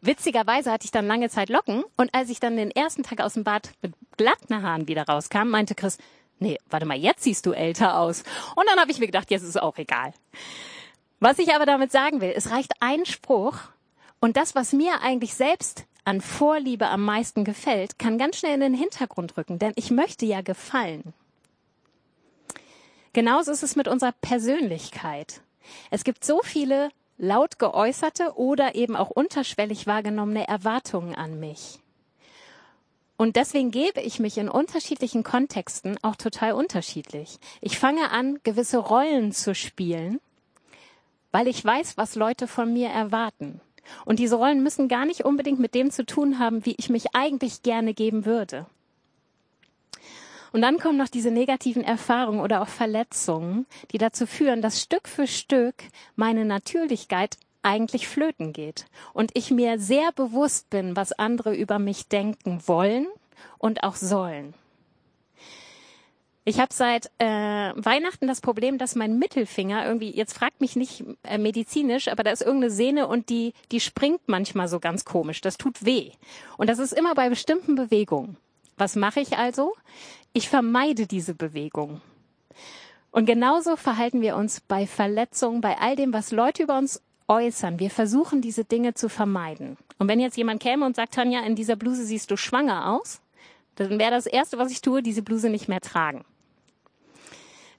Witzigerweise 0.00 0.72
hatte 0.72 0.86
ich 0.86 0.90
dann 0.90 1.06
lange 1.06 1.28
Zeit 1.28 1.48
Locken 1.48 1.84
und 1.96 2.14
als 2.14 2.30
ich 2.30 2.40
dann 2.40 2.56
den 2.56 2.70
ersten 2.70 3.02
Tag 3.02 3.20
aus 3.20 3.34
dem 3.34 3.44
Bad 3.44 3.70
mit 3.82 3.92
glatten 4.16 4.62
Haaren 4.62 4.88
wieder 4.88 5.02
rauskam, 5.02 5.48
meinte 5.48 5.74
Chris, 5.74 5.98
nee, 6.38 6.58
warte 6.70 6.86
mal, 6.86 6.96
jetzt 6.96 7.24
siehst 7.24 7.44
du 7.46 7.52
älter 7.52 7.98
aus. 7.98 8.22
Und 8.54 8.66
dann 8.68 8.80
habe 8.80 8.90
ich 8.90 8.98
mir 8.98 9.06
gedacht, 9.06 9.30
jetzt 9.30 9.42
ist 9.42 9.50
es 9.50 9.56
auch 9.56 9.76
egal. 9.76 10.14
Was 11.20 11.38
ich 11.38 11.54
aber 11.54 11.66
damit 11.66 11.92
sagen 11.92 12.20
will, 12.20 12.32
es 12.34 12.50
reicht 12.50 12.72
ein 12.80 13.06
Spruch 13.06 13.58
und 14.26 14.36
das, 14.36 14.56
was 14.56 14.72
mir 14.72 15.02
eigentlich 15.02 15.34
selbst 15.34 15.84
an 16.04 16.20
Vorliebe 16.20 16.88
am 16.88 17.04
meisten 17.04 17.44
gefällt, 17.44 17.96
kann 17.96 18.18
ganz 18.18 18.38
schnell 18.38 18.54
in 18.54 18.60
den 18.60 18.74
Hintergrund 18.74 19.36
rücken, 19.36 19.60
denn 19.60 19.72
ich 19.76 19.92
möchte 19.92 20.26
ja 20.26 20.40
gefallen. 20.40 21.14
Genauso 23.12 23.52
ist 23.52 23.62
es 23.62 23.76
mit 23.76 23.86
unserer 23.86 24.10
Persönlichkeit. 24.10 25.42
Es 25.92 26.02
gibt 26.02 26.24
so 26.24 26.40
viele 26.42 26.90
laut 27.18 27.60
geäußerte 27.60 28.32
oder 28.34 28.74
eben 28.74 28.96
auch 28.96 29.10
unterschwellig 29.10 29.86
wahrgenommene 29.86 30.48
Erwartungen 30.48 31.14
an 31.14 31.38
mich. 31.38 31.78
Und 33.16 33.36
deswegen 33.36 33.70
gebe 33.70 34.00
ich 34.00 34.18
mich 34.18 34.38
in 34.38 34.48
unterschiedlichen 34.48 35.22
Kontexten 35.22 35.98
auch 36.02 36.16
total 36.16 36.54
unterschiedlich. 36.54 37.38
Ich 37.60 37.78
fange 37.78 38.10
an, 38.10 38.40
gewisse 38.42 38.78
Rollen 38.78 39.30
zu 39.30 39.54
spielen, 39.54 40.20
weil 41.30 41.46
ich 41.46 41.64
weiß, 41.64 41.96
was 41.96 42.16
Leute 42.16 42.48
von 42.48 42.72
mir 42.72 42.88
erwarten. 42.88 43.60
Und 44.04 44.18
diese 44.18 44.36
Rollen 44.36 44.62
müssen 44.62 44.88
gar 44.88 45.06
nicht 45.06 45.24
unbedingt 45.24 45.60
mit 45.60 45.74
dem 45.74 45.90
zu 45.90 46.04
tun 46.04 46.38
haben, 46.38 46.64
wie 46.64 46.76
ich 46.78 46.88
mich 46.88 47.14
eigentlich 47.14 47.62
gerne 47.62 47.94
geben 47.94 48.24
würde. 48.24 48.66
Und 50.52 50.62
dann 50.62 50.78
kommen 50.78 50.96
noch 50.96 51.08
diese 51.08 51.30
negativen 51.30 51.84
Erfahrungen 51.84 52.40
oder 52.40 52.62
auch 52.62 52.68
Verletzungen, 52.68 53.66
die 53.92 53.98
dazu 53.98 54.26
führen, 54.26 54.62
dass 54.62 54.80
Stück 54.80 55.08
für 55.08 55.26
Stück 55.26 55.74
meine 56.14 56.44
Natürlichkeit 56.44 57.36
eigentlich 57.62 58.08
flöten 58.08 58.52
geht. 58.52 58.86
Und 59.12 59.32
ich 59.34 59.50
mir 59.50 59.78
sehr 59.78 60.12
bewusst 60.12 60.70
bin, 60.70 60.96
was 60.96 61.12
andere 61.12 61.54
über 61.54 61.78
mich 61.78 62.08
denken 62.08 62.62
wollen 62.66 63.06
und 63.58 63.82
auch 63.82 63.96
sollen. 63.96 64.54
Ich 66.48 66.60
habe 66.60 66.72
seit 66.72 67.10
äh, 67.18 67.26
Weihnachten 67.26 68.28
das 68.28 68.40
Problem, 68.40 68.78
dass 68.78 68.94
mein 68.94 69.18
Mittelfinger 69.18 69.84
irgendwie, 69.84 70.12
jetzt 70.12 70.32
fragt 70.32 70.60
mich 70.60 70.76
nicht 70.76 71.02
äh, 71.24 71.38
medizinisch, 71.38 72.06
aber 72.06 72.22
da 72.22 72.30
ist 72.30 72.40
irgendeine 72.40 72.70
Sehne 72.70 73.08
und 73.08 73.30
die, 73.30 73.52
die 73.72 73.80
springt 73.80 74.20
manchmal 74.26 74.68
so 74.68 74.78
ganz 74.78 75.04
komisch. 75.04 75.40
Das 75.40 75.58
tut 75.58 75.84
weh. 75.84 76.12
Und 76.56 76.70
das 76.70 76.78
ist 76.78 76.92
immer 76.92 77.16
bei 77.16 77.28
bestimmten 77.28 77.74
Bewegungen. 77.74 78.36
Was 78.76 78.94
mache 78.94 79.18
ich 79.18 79.36
also? 79.36 79.74
Ich 80.34 80.48
vermeide 80.48 81.08
diese 81.08 81.34
Bewegung. 81.34 82.00
Und 83.10 83.26
genauso 83.26 83.74
verhalten 83.74 84.20
wir 84.20 84.36
uns 84.36 84.60
bei 84.60 84.86
Verletzungen, 84.86 85.60
bei 85.60 85.78
all 85.78 85.96
dem, 85.96 86.12
was 86.12 86.30
Leute 86.30 86.62
über 86.62 86.78
uns 86.78 87.02
äußern. 87.26 87.80
Wir 87.80 87.90
versuchen, 87.90 88.40
diese 88.40 88.64
Dinge 88.64 88.94
zu 88.94 89.08
vermeiden. 89.08 89.78
Und 89.98 90.06
wenn 90.06 90.20
jetzt 90.20 90.36
jemand 90.36 90.62
käme 90.62 90.86
und 90.86 90.94
sagt, 90.94 91.14
Tanja, 91.14 91.40
in 91.40 91.56
dieser 91.56 91.74
Bluse 91.74 92.04
siehst 92.04 92.30
du 92.30 92.36
schwanger 92.36 92.92
aus, 92.92 93.20
dann 93.74 93.98
wäre 93.98 94.12
das 94.12 94.26
Erste, 94.26 94.58
was 94.58 94.70
ich 94.70 94.80
tue, 94.80 95.02
diese 95.02 95.22
Bluse 95.22 95.50
nicht 95.50 95.66
mehr 95.66 95.80
tragen. 95.80 96.24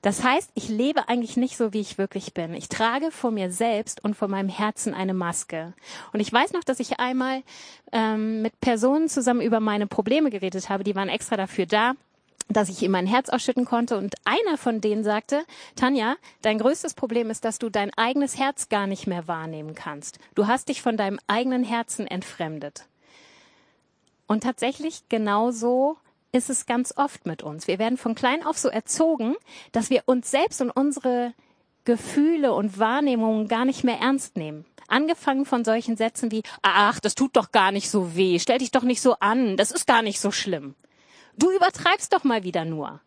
Das 0.02 0.24
heißt, 0.24 0.52
ich 0.54 0.70
lebe 0.70 1.10
eigentlich 1.10 1.38
nicht 1.38 1.58
so, 1.58 1.74
wie 1.74 1.82
ich 1.82 1.98
wirklich 1.98 2.34
bin. 2.34 2.54
Ich 2.54 2.70
trage 2.70 3.12
vor 3.12 3.32
mir 3.32 3.52
selbst 3.52 4.04
und 4.04 4.16
vor 4.16 4.28
meinem 4.28 4.50
Herzen 4.50 4.94
eine 4.94 5.14
Maske. 5.14 5.74
Und 6.14 6.20
ich 6.20 6.32
weiß 6.32 6.54
noch, 6.54 6.64
dass 6.64 6.80
ich 6.80 7.00
einmal 7.00 7.44
ähm, 7.92 8.42
mit 8.42 8.60
Personen 8.62 9.10
zusammen 9.10 9.42
über 9.42 9.60
meine 9.60 9.88
Probleme 9.88 10.30
geredet 10.30 10.70
habe. 10.70 10.84
Die 10.84 10.96
waren 10.96 11.10
extra 11.10 11.38
dafür 11.38 11.66
da 11.66 11.94
dass 12.50 12.70
ich 12.70 12.82
ihm 12.82 12.92
mein 12.92 13.08
Herz 13.08 13.30
ausschütten 13.30 13.66
konnte. 13.66 13.98
Und 13.98 14.16
einer 14.26 14.58
von 14.58 14.82
denen 14.82 15.04
sagte, 15.04 15.44
Tanja, 15.76 16.16
dein 16.42 16.60
größtes 16.60 16.94
Problem 16.94 17.30
ist, 17.30 17.46
dass 17.46 17.60
du 17.60 17.70
dein 17.70 17.94
eigenes 17.96 18.38
Herz 18.38 18.70
gar 18.70 18.88
nicht 18.88 19.08
mehr 19.08 19.28
wahrnehmen 19.28 19.76
kannst. 19.76 20.20
Du 20.36 20.48
hast 20.48 20.70
dich 20.70 20.82
von 20.82 20.98
deinem 20.98 21.20
eigenen 21.28 21.64
Herzen 21.64 22.08
entfremdet. 22.08 22.86
Und 24.28 24.44
tatsächlich 24.44 25.04
genauso 25.10 25.98
ist 26.32 26.50
es 26.50 26.66
ganz 26.66 26.94
oft 26.96 27.26
mit 27.26 27.44
uns. 27.44 27.68
Wir 27.68 27.80
werden 27.80 27.98
von 27.98 28.16
klein 28.16 28.44
auf 28.46 28.58
so 28.58 28.70
erzogen, 28.70 29.36
dass 29.72 29.90
wir 29.90 30.04
uns 30.06 30.30
selbst 30.30 30.62
und 30.62 30.72
unsere 30.72 31.34
Gefühle 31.86 32.54
und 32.54 32.80
Wahrnehmungen 32.80 33.48
gar 33.48 33.66
nicht 33.66 33.84
mehr 33.84 34.00
ernst 34.00 34.36
nehmen. 34.36 34.66
Angefangen 34.88 35.46
von 35.46 35.66
solchen 35.66 35.98
Sätzen 35.98 36.32
wie, 36.32 36.44
ach, 36.62 37.00
das 37.00 37.16
tut 37.16 37.36
doch 37.36 37.52
gar 37.52 37.72
nicht 37.72 37.90
so 37.90 38.16
weh, 38.16 38.40
stell 38.40 38.60
dich 38.60 38.72
doch 38.72 38.84
nicht 38.84 39.02
so 39.02 39.16
an, 39.20 39.58
das 39.58 39.72
ist 39.72 39.88
gar 39.88 40.02
nicht 40.02 40.20
so 40.20 40.32
schlimm. 40.32 40.76
Du 41.38 41.52
übertreibst 41.52 42.14
doch 42.14 42.24
mal 42.24 42.44
wieder 42.44 42.66
nur. 42.66 43.00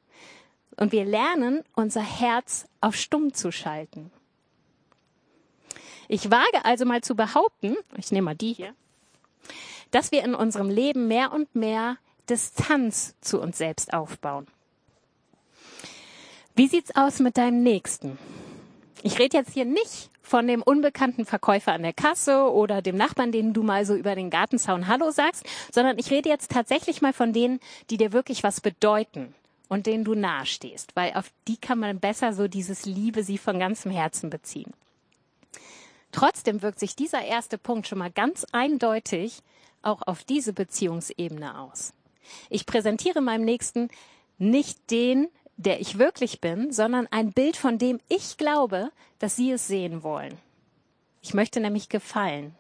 Und 0.77 0.93
wir 0.93 1.05
lernen, 1.05 1.63
unser 1.75 2.03
Herz 2.03 2.67
auf 2.81 2.97
stumm 2.97 3.35
zu 3.35 3.53
schalten. 3.53 4.11
Ich 6.09 6.31
wage 6.31 6.65
also 6.65 6.85
mal 6.87 7.03
zu 7.03 7.15
behaupten, 7.15 7.77
ich 7.97 8.11
nehme 8.13 8.27
mal 8.27 8.35
die 8.35 8.53
hier, 8.53 8.75
dass 9.91 10.11
wir 10.11 10.25
in 10.25 10.35
unserem 10.35 10.71
Leben 10.71 11.07
mehr 11.07 11.33
und 11.33 11.55
mehr 11.55 11.99
Distanz 12.31 13.15
zu 13.21 13.41
uns 13.41 13.59
selbst 13.59 13.93
aufbauen. 13.93 14.47
Wie 16.55 16.69
sieht's 16.69 16.95
aus 16.95 17.19
mit 17.19 17.37
deinem 17.37 17.63
Nächsten? 17.63 18.19
Ich 19.03 19.19
rede 19.19 19.37
jetzt 19.37 19.53
hier 19.53 19.65
nicht 19.65 20.11
von 20.23 20.47
dem 20.47 20.63
unbekannten 20.63 21.25
Verkäufer 21.25 21.73
an 21.73 21.83
der 21.83 21.93
Kasse 21.93 22.51
oder 22.53 22.83
dem 22.83 22.97
Nachbarn, 22.97 23.33
den 23.33 23.53
du 23.53 23.63
mal 23.63 23.85
so 23.85 23.95
über 23.95 24.15
den 24.15 24.31
Gartenzaun 24.31 24.87
Hallo 24.87 25.11
sagst, 25.11 25.45
sondern 25.73 25.99
ich 25.99 26.11
rede 26.11 26.29
jetzt 26.29 26.51
tatsächlich 26.53 27.03
mal 27.03 27.13
von 27.13 27.33
denen, 27.33 27.59
die 27.91 27.97
dir 27.97 28.13
wirklich 28.13 28.45
was 28.45 28.61
bedeuten 28.61 29.35
und 29.69 29.87
denen 29.87 30.05
du 30.05 30.15
nahestehst, 30.15 30.95
weil 30.95 31.15
auf 31.15 31.33
die 31.49 31.57
kann 31.57 31.79
man 31.79 31.99
besser 31.99 32.33
so 32.33 32.47
dieses 32.47 32.85
Liebe 32.85 33.25
sie 33.25 33.39
von 33.39 33.59
ganzem 33.59 33.91
Herzen 33.91 34.31
beziehen. 34.31 34.73
Trotzdem 36.13 36.63
wirkt 36.63 36.79
sich 36.79 36.95
dieser 36.95 37.25
erste 37.25 37.59
Punkt 37.59 37.89
schon 37.89 37.99
mal 37.99 38.11
ganz 38.11 38.47
eindeutig 38.53 39.43
auch 39.83 40.03
auf 40.03 40.25
diese 40.25 40.53
Beziehungsebene 40.53 41.59
aus. 41.59 41.93
Ich 42.49 42.67
präsentiere 42.67 43.21
meinem 43.21 43.45
Nächsten 43.45 43.89
nicht 44.39 44.91
den, 44.91 45.29
der 45.57 45.81
ich 45.81 45.99
wirklich 45.99 46.41
bin, 46.41 46.73
sondern 46.73 47.07
ein 47.11 47.33
Bild, 47.33 47.57
von 47.57 47.79
dem 47.79 48.01
ich 48.09 48.39
glaube, 48.39 48.91
dass 49.19 49.37
sie 49.37 49.51
es 49.53 49.67
sehen 49.67 50.03
wollen. 50.03 50.39
Ich 51.23 51.35
möchte 51.35 51.61
nämlich 51.61 51.89
gefallen. 51.89 52.55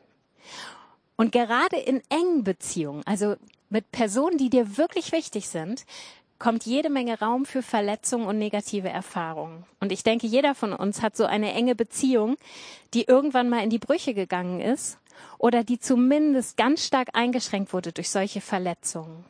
Und 1.16 1.32
gerade 1.32 1.76
in 1.76 2.02
engen 2.10 2.44
Beziehungen, 2.44 3.02
also 3.06 3.36
mit 3.70 3.90
Personen, 3.92 4.36
die 4.36 4.50
dir 4.50 4.76
wirklich 4.76 5.12
wichtig 5.12 5.48
sind, 5.48 5.86
kommt 6.38 6.64
jede 6.64 6.90
Menge 6.90 7.20
Raum 7.20 7.44
für 7.44 7.62
Verletzungen 7.62 8.26
und 8.26 8.38
negative 8.38 8.88
Erfahrungen. 8.88 9.64
Und 9.78 9.92
ich 9.92 10.02
denke, 10.02 10.26
jeder 10.26 10.54
von 10.54 10.72
uns 10.72 11.02
hat 11.02 11.16
so 11.16 11.26
eine 11.26 11.52
enge 11.52 11.74
Beziehung, 11.74 12.36
die 12.94 13.04
irgendwann 13.04 13.48
mal 13.48 13.62
in 13.62 13.70
die 13.70 13.78
Brüche 13.78 14.14
gegangen 14.14 14.60
ist 14.60 14.98
oder 15.38 15.62
die 15.62 15.78
zumindest 15.78 16.56
ganz 16.56 16.84
stark 16.84 17.10
eingeschränkt 17.12 17.72
wurde 17.72 17.92
durch 17.92 18.10
solche 18.10 18.40
Verletzungen. 18.40 19.24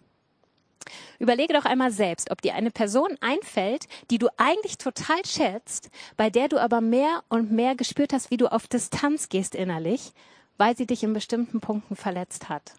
Überlege 1.18 1.52
doch 1.52 1.64
einmal 1.64 1.90
selbst, 1.90 2.30
ob 2.30 2.40
dir 2.42 2.54
eine 2.54 2.70
Person 2.70 3.16
einfällt, 3.20 3.86
die 4.10 4.18
du 4.18 4.28
eigentlich 4.36 4.78
total 4.78 5.24
schätzt, 5.24 5.90
bei 6.16 6.30
der 6.30 6.48
du 6.48 6.58
aber 6.58 6.80
mehr 6.80 7.22
und 7.28 7.52
mehr 7.52 7.74
gespürt 7.74 8.12
hast, 8.12 8.30
wie 8.30 8.36
du 8.36 8.50
auf 8.50 8.66
Distanz 8.66 9.28
gehst 9.28 9.54
innerlich, 9.54 10.12
weil 10.56 10.76
sie 10.76 10.86
dich 10.86 11.02
in 11.02 11.12
bestimmten 11.12 11.60
Punkten 11.60 11.96
verletzt 11.96 12.48
hat. 12.48 12.74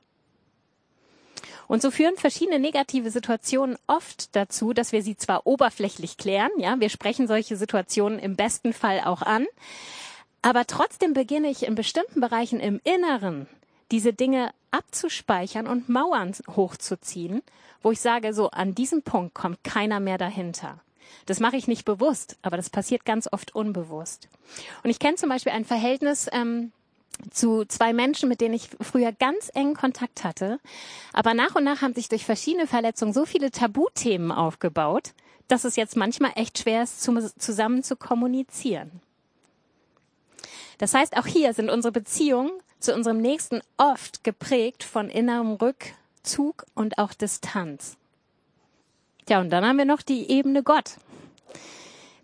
Und 1.68 1.82
so 1.82 1.90
führen 1.90 2.18
verschiedene 2.18 2.60
negative 2.60 3.12
Situationen 3.12 3.78
oft 3.88 4.36
dazu, 4.36 4.74
dass 4.74 4.92
wir 4.92 5.02
sie 5.02 5.16
zwar 5.16 5.48
oberflächlich 5.48 6.18
klären, 6.18 6.52
ja, 6.58 6.80
wir 6.80 6.90
sprechen 6.90 7.28
solche 7.28 7.56
Situationen 7.56 8.20
im 8.20 8.36
besten 8.36 8.74
Fall 8.74 9.02
auch 9.06 9.22
an, 9.22 9.46
aber 10.42 10.66
trotzdem 10.66 11.14
beginne 11.14 11.50
ich 11.50 11.66
in 11.66 11.76
bestimmten 11.76 12.20
Bereichen 12.20 12.60
im 12.60 12.82
Inneren 12.84 13.48
diese 13.92 14.14
Dinge 14.14 14.52
abzuspeichern 14.72 15.68
und 15.68 15.90
Mauern 15.90 16.34
hochzuziehen, 16.56 17.42
wo 17.84 17.92
ich 17.92 18.00
sage, 18.00 18.34
so 18.34 18.50
an 18.52 18.74
diesem 18.74 19.04
Punkt 19.04 19.34
kommt 19.34 19.64
keiner 19.64 20.00
mehr 20.00 20.18
dahinter. 20.18 20.80
Das 21.26 21.40
mache 21.40 21.58
ich 21.58 21.68
nicht 21.68 21.86
bewusst, 21.86 22.38
aber 22.42 22.58
das 22.58 22.70
passiert 22.70 23.06
ganz 23.06 23.28
oft 23.32 23.54
unbewusst. 23.54 24.30
Und 24.84 24.90
ich 24.90 25.00
kenne 25.00 25.16
zum 25.16 25.30
Beispiel 25.30 25.52
ein 25.52 25.66
Verhältnis 25.66 26.28
ähm, 26.32 26.72
zu 27.30 27.66
zwei 27.66 27.94
Menschen, 27.94 28.30
mit 28.30 28.42
denen 28.42 28.54
ich 28.54 28.70
früher 28.80 29.12
ganz 29.12 29.52
engen 29.54 29.76
Kontakt 29.76 30.24
hatte. 30.24 30.60
Aber 31.14 31.34
nach 31.34 31.56
und 31.56 31.64
nach 31.64 31.82
haben 31.82 31.94
sich 31.94 32.10
durch 32.10 32.26
verschiedene 32.26 32.68
Verletzungen 32.68 33.14
so 33.14 33.26
viele 33.26 33.52
Tabuthemen 33.52 34.32
aufgebaut, 34.32 35.12
dass 35.48 35.66
es 35.66 35.76
jetzt 35.76 35.98
manchmal 35.98 36.32
echt 36.36 36.60
schwer 36.60 36.84
ist, 36.84 37.02
zusammen 37.02 37.84
zu 37.84 37.98
kommunizieren. 37.98 39.02
Das 40.78 40.94
heißt, 40.94 41.18
auch 41.18 41.28
hier 41.28 41.54
sind 41.54 41.70
unsere 41.70 41.92
Beziehungen 41.92 42.52
zu 42.82 42.94
unserem 42.94 43.22
Nächsten 43.22 43.62
oft 43.78 44.24
geprägt 44.24 44.84
von 44.84 45.10
innerem 45.10 45.54
Rückzug 45.54 46.66
und 46.76 46.98
auch 46.98 47.14
Distanz. 47.14 47.96
Ja, 49.30 49.40
und 49.40 49.50
dann 49.50 49.66
haben 49.66 49.78
wir 49.78 49.86
noch 49.86 50.02
die 50.02 50.30
Ebene 50.30 50.64
Gott. 50.64 50.96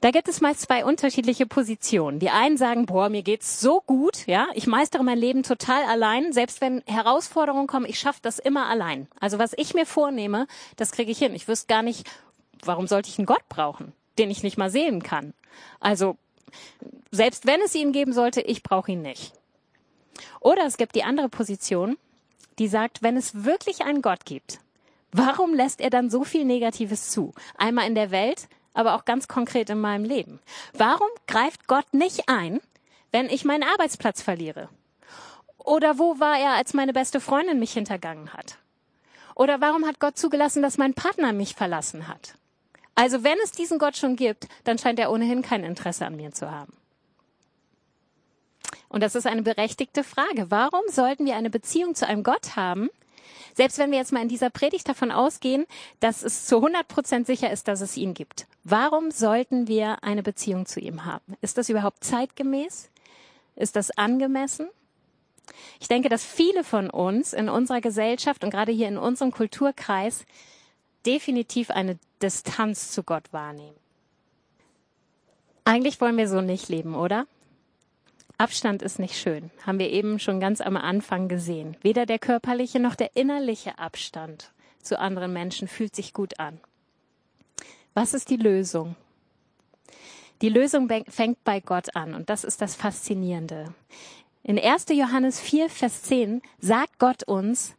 Da 0.01 0.11
gibt 0.11 0.27
es 0.27 0.41
meist 0.41 0.61
zwei 0.61 0.85
unterschiedliche 0.85 1.47
Positionen. 1.47 2.19
Die 2.19 2.29
einen 2.29 2.57
sagen, 2.57 2.85
boah, 2.85 3.09
mir 3.09 3.23
geht's 3.23 3.59
so 3.59 3.81
gut, 3.81 4.27
ja, 4.27 4.47
ich 4.53 4.67
meistere 4.67 5.03
mein 5.03 5.17
Leben 5.17 5.41
total 5.41 5.83
allein, 5.85 6.33
selbst 6.33 6.61
wenn 6.61 6.83
Herausforderungen 6.85 7.65
kommen, 7.65 7.87
ich 7.87 7.99
schaffe 7.99 8.19
das 8.21 8.37
immer 8.37 8.67
allein. 8.67 9.07
Also 9.19 9.39
was 9.39 9.53
ich 9.57 9.73
mir 9.73 9.87
vornehme, 9.87 10.47
das 10.75 10.91
kriege 10.91 11.11
ich 11.11 11.17
hin. 11.17 11.33
Ich 11.33 11.47
wüsste 11.47 11.67
gar 11.67 11.81
nicht, 11.81 12.07
warum 12.63 12.85
sollte 12.85 13.09
ich 13.09 13.17
einen 13.17 13.25
Gott 13.25 13.47
brauchen, 13.49 13.91
den 14.19 14.29
ich 14.29 14.43
nicht 14.43 14.57
mal 14.57 14.69
sehen 14.69 15.01
kann. 15.01 15.33
Also 15.79 16.15
selbst 17.09 17.47
wenn 17.47 17.61
es 17.61 17.73
ihn 17.73 17.91
geben 17.91 18.13
sollte, 18.13 18.41
ich 18.41 18.61
brauche 18.61 18.91
ihn 18.91 19.01
nicht. 19.01 19.33
Oder 20.39 20.65
es 20.65 20.77
gibt 20.77 20.95
die 20.95 21.03
andere 21.03 21.29
Position, 21.29 21.97
die 22.59 22.67
sagt, 22.67 23.01
wenn 23.03 23.17
es 23.17 23.45
wirklich 23.45 23.83
einen 23.83 24.01
Gott 24.01 24.25
gibt, 24.25 24.59
warum 25.11 25.53
lässt 25.53 25.81
er 25.81 25.89
dann 25.89 26.09
so 26.09 26.23
viel 26.23 26.45
Negatives 26.45 27.09
zu? 27.09 27.33
Einmal 27.57 27.87
in 27.87 27.95
der 27.95 28.11
Welt, 28.11 28.47
aber 28.73 28.95
auch 28.95 29.05
ganz 29.05 29.27
konkret 29.27 29.69
in 29.69 29.79
meinem 29.79 30.05
Leben. 30.05 30.39
Warum 30.73 31.09
greift 31.27 31.67
Gott 31.67 31.93
nicht 31.93 32.29
ein, 32.29 32.59
wenn 33.11 33.29
ich 33.29 33.45
meinen 33.45 33.63
Arbeitsplatz 33.63 34.21
verliere? 34.21 34.69
Oder 35.57 35.99
wo 35.99 36.19
war 36.19 36.37
er, 36.37 36.51
als 36.51 36.73
meine 36.73 36.93
beste 36.93 37.19
Freundin 37.19 37.59
mich 37.59 37.73
hintergangen 37.73 38.33
hat? 38.33 38.57
Oder 39.35 39.61
warum 39.61 39.85
hat 39.85 39.99
Gott 39.99 40.17
zugelassen, 40.17 40.61
dass 40.61 40.77
mein 40.77 40.93
Partner 40.93 41.33
mich 41.33 41.55
verlassen 41.55 42.07
hat? 42.07 42.35
Also 42.95 43.23
wenn 43.23 43.37
es 43.43 43.51
diesen 43.51 43.77
Gott 43.77 43.95
schon 43.95 44.15
gibt, 44.15 44.47
dann 44.63 44.79
scheint 44.79 44.97
er 44.97 45.11
ohnehin 45.11 45.43
kein 45.43 45.63
Interesse 45.63 46.05
an 46.05 46.15
mir 46.15 46.31
zu 46.31 46.49
haben. 46.49 46.73
Und 48.89 49.01
das 49.03 49.15
ist 49.15 49.27
eine 49.27 49.41
berechtigte 49.41 50.03
Frage. 50.03 50.49
Warum 50.49 50.81
sollten 50.89 51.25
wir 51.25 51.35
eine 51.35 51.49
Beziehung 51.49 51.95
zu 51.95 52.07
einem 52.07 52.23
Gott 52.23 52.55
haben, 52.55 52.89
selbst 53.57 53.79
wenn 53.79 53.89
wir 53.89 53.97
jetzt 53.97 54.13
mal 54.13 54.21
in 54.21 54.29
dieser 54.29 54.51
Predigt 54.51 54.87
davon 54.87 55.11
ausgehen, 55.11 55.65
dass 55.99 56.21
es 56.21 56.45
zu 56.45 56.57
100 56.57 56.87
Prozent 56.87 57.25
sicher 57.25 57.51
ist, 57.51 57.67
dass 57.67 57.81
es 57.81 57.97
ihn 57.97 58.13
gibt. 58.13 58.45
Warum 58.63 59.09
sollten 59.09 59.67
wir 59.67 60.03
eine 60.03 60.21
Beziehung 60.21 60.67
zu 60.67 60.79
ihm 60.79 61.05
haben? 61.05 61.35
Ist 61.41 61.57
das 61.57 61.67
überhaupt 61.69 62.03
zeitgemäß? 62.03 62.91
Ist 63.55 63.75
das 63.75 63.89
angemessen? 63.97 64.67
Ich 65.79 65.87
denke, 65.87 66.07
dass 66.07 66.23
viele 66.23 66.63
von 66.63 66.91
uns 66.91 67.33
in 67.33 67.49
unserer 67.49 67.81
Gesellschaft 67.81 68.43
und 68.43 68.51
gerade 68.51 68.71
hier 68.71 68.87
in 68.87 68.99
unserem 68.99 69.31
Kulturkreis 69.31 70.25
definitiv 71.05 71.71
eine 71.71 71.97
Distanz 72.21 72.91
zu 72.91 73.01
Gott 73.01 73.33
wahrnehmen. 73.33 73.75
Eigentlich 75.65 75.99
wollen 75.99 76.17
wir 76.17 76.27
so 76.27 76.41
nicht 76.41 76.69
leben, 76.69 76.93
oder? 76.93 77.25
Abstand 78.37 78.83
ist 78.83 78.99
nicht 78.99 79.17
schön, 79.17 79.49
haben 79.65 79.79
wir 79.79 79.89
eben 79.89 80.19
schon 80.19 80.39
ganz 80.39 80.61
am 80.61 80.77
Anfang 80.77 81.27
gesehen. 81.27 81.75
Weder 81.81 82.05
der 82.05 82.19
körperliche 82.19 82.79
noch 82.79 82.95
der 82.95 83.15
innerliche 83.15 83.79
Abstand 83.79 84.51
zu 84.81 84.99
anderen 84.99 85.33
Menschen 85.33 85.67
fühlt 85.67 85.95
sich 85.95 86.13
gut 86.13 86.39
an. 86.39 86.59
Was 87.95 88.13
ist 88.13 88.29
die 88.29 88.37
Lösung? 88.37 88.95
Die 90.43 90.49
Lösung 90.49 90.87
fängt 91.07 91.43
bei 91.43 91.59
Gott 91.59 91.95
an 91.95 92.13
und 92.13 92.29
das 92.29 92.43
ist 92.43 92.61
das 92.61 92.75
Faszinierende. 92.75 93.73
In 94.43 94.59
1. 94.59 94.85
Johannes 94.91 95.39
4, 95.39 95.69
Vers 95.69 96.03
10 96.03 96.43
sagt 96.59 96.99
Gott 96.99 97.23
uns 97.23 97.75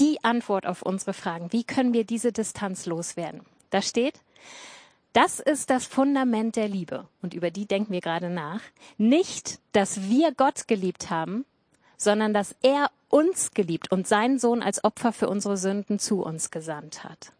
die 0.00 0.22
Antwort 0.24 0.66
auf 0.66 0.82
unsere 0.82 1.12
Fragen. 1.12 1.52
Wie 1.52 1.62
können 1.64 1.92
wir 1.92 2.04
diese 2.04 2.32
Distanz 2.32 2.86
loswerden? 2.86 3.42
Da 3.70 3.80
steht, 3.80 4.20
das 5.12 5.40
ist 5.40 5.70
das 5.70 5.86
Fundament 5.86 6.56
der 6.56 6.68
Liebe. 6.68 7.08
Und 7.22 7.34
über 7.34 7.50
die 7.50 7.66
denken 7.66 7.92
wir 7.92 8.00
gerade 8.00 8.30
nach. 8.30 8.60
Nicht, 8.98 9.58
dass 9.72 10.08
wir 10.08 10.32
Gott 10.32 10.68
geliebt 10.68 11.10
haben, 11.10 11.44
sondern 11.96 12.32
dass 12.32 12.54
er 12.62 12.90
uns 13.08 13.52
geliebt 13.52 13.90
und 13.90 14.06
seinen 14.06 14.38
Sohn 14.38 14.62
als 14.62 14.84
Opfer 14.84 15.12
für 15.12 15.28
unsere 15.28 15.56
Sünden 15.56 15.98
zu 15.98 16.22
uns 16.22 16.50
gesandt 16.50 17.04
hat. 17.04 17.32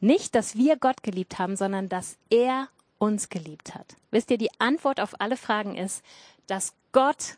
Nicht, 0.00 0.34
dass 0.34 0.56
wir 0.56 0.76
Gott 0.76 1.02
geliebt 1.02 1.38
haben, 1.38 1.56
sondern 1.56 1.88
dass 1.88 2.16
er 2.30 2.68
uns 2.98 3.28
geliebt 3.28 3.74
hat. 3.74 3.96
Wisst 4.10 4.30
ihr, 4.30 4.38
die 4.38 4.50
Antwort 4.58 5.00
auf 5.00 5.20
alle 5.20 5.36
Fragen 5.36 5.76
ist, 5.76 6.02
dass 6.46 6.72
Gott 6.92 7.36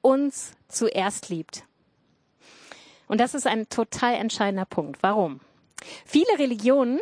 uns 0.00 0.52
zuerst 0.68 1.28
liebt. 1.28 1.64
Und 3.08 3.20
das 3.20 3.34
ist 3.34 3.46
ein 3.46 3.68
total 3.68 4.14
entscheidender 4.14 4.64
Punkt. 4.64 5.02
Warum? 5.02 5.40
Viele 6.04 6.38
Religionen 6.38 7.00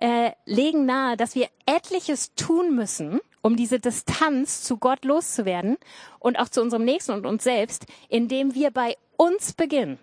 äh, 0.00 0.32
legen 0.46 0.86
nahe, 0.86 1.16
dass 1.16 1.34
wir 1.34 1.48
etliches 1.66 2.34
tun 2.34 2.74
müssen, 2.74 3.20
um 3.42 3.56
diese 3.56 3.78
Distanz 3.78 4.62
zu 4.62 4.78
Gott 4.78 5.04
loszuwerden 5.04 5.76
und 6.18 6.38
auch 6.38 6.48
zu 6.48 6.60
unserem 6.60 6.84
Nächsten 6.84 7.12
und 7.12 7.26
uns 7.26 7.44
selbst, 7.44 7.86
indem 8.08 8.54
wir 8.54 8.70
bei 8.70 8.96
uns 9.16 9.52
beginnen. 9.52 9.98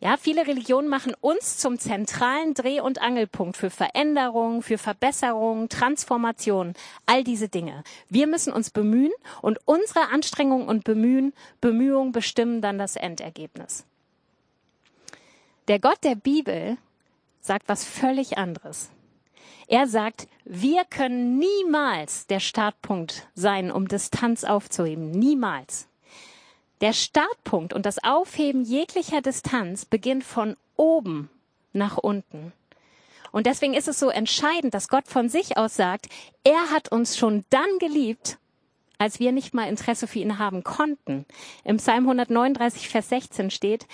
Ja, 0.00 0.16
viele 0.16 0.48
Religionen 0.48 0.88
machen 0.88 1.14
uns 1.20 1.58
zum 1.58 1.78
zentralen 1.78 2.54
Dreh- 2.54 2.80
und 2.80 3.00
Angelpunkt 3.00 3.56
für 3.56 3.70
Veränderung, 3.70 4.60
für 4.60 4.76
Verbesserung, 4.76 5.68
Transformation, 5.68 6.74
all 7.06 7.22
diese 7.22 7.48
Dinge. 7.48 7.84
Wir 8.08 8.26
müssen 8.26 8.52
uns 8.52 8.70
bemühen 8.70 9.12
und 9.42 9.60
unsere 9.64 10.08
Anstrengung 10.08 10.66
und 10.66 10.82
Bemühen, 10.82 11.32
Bemühungen 11.60 12.10
bestimmen 12.10 12.60
dann 12.60 12.78
das 12.78 12.96
Endergebnis. 12.96 13.84
Der 15.68 15.78
Gott 15.78 16.02
der 16.02 16.16
Bibel 16.16 16.78
sagt 17.42 17.68
was 17.68 17.84
völlig 17.84 18.38
anderes. 18.38 18.90
Er 19.68 19.86
sagt, 19.86 20.28
wir 20.44 20.84
können 20.84 21.38
niemals 21.38 22.26
der 22.26 22.40
Startpunkt 22.40 23.28
sein, 23.34 23.70
um 23.70 23.88
Distanz 23.88 24.44
aufzuheben. 24.44 25.10
Niemals. 25.10 25.88
Der 26.80 26.92
Startpunkt 26.92 27.72
und 27.72 27.86
das 27.86 28.02
Aufheben 28.02 28.64
jeglicher 28.64 29.20
Distanz 29.20 29.84
beginnt 29.84 30.24
von 30.24 30.56
oben 30.76 31.30
nach 31.72 31.96
unten. 31.96 32.52
Und 33.30 33.46
deswegen 33.46 33.74
ist 33.74 33.88
es 33.88 33.98
so 33.98 34.10
entscheidend, 34.10 34.74
dass 34.74 34.88
Gott 34.88 35.08
von 35.08 35.28
sich 35.28 35.56
aus 35.56 35.74
sagt, 35.76 36.08
er 36.44 36.70
hat 36.70 36.90
uns 36.90 37.16
schon 37.16 37.44
dann 37.50 37.78
geliebt, 37.78 38.38
als 38.98 39.20
wir 39.20 39.32
nicht 39.32 39.54
mal 39.54 39.68
Interesse 39.68 40.06
für 40.06 40.18
ihn 40.18 40.38
haben 40.38 40.64
konnten. 40.64 41.24
Im 41.64 41.78
Psalm 41.78 42.04
139, 42.04 42.88
Vers 42.88 43.08
16 43.08 43.50
steht, 43.50 43.86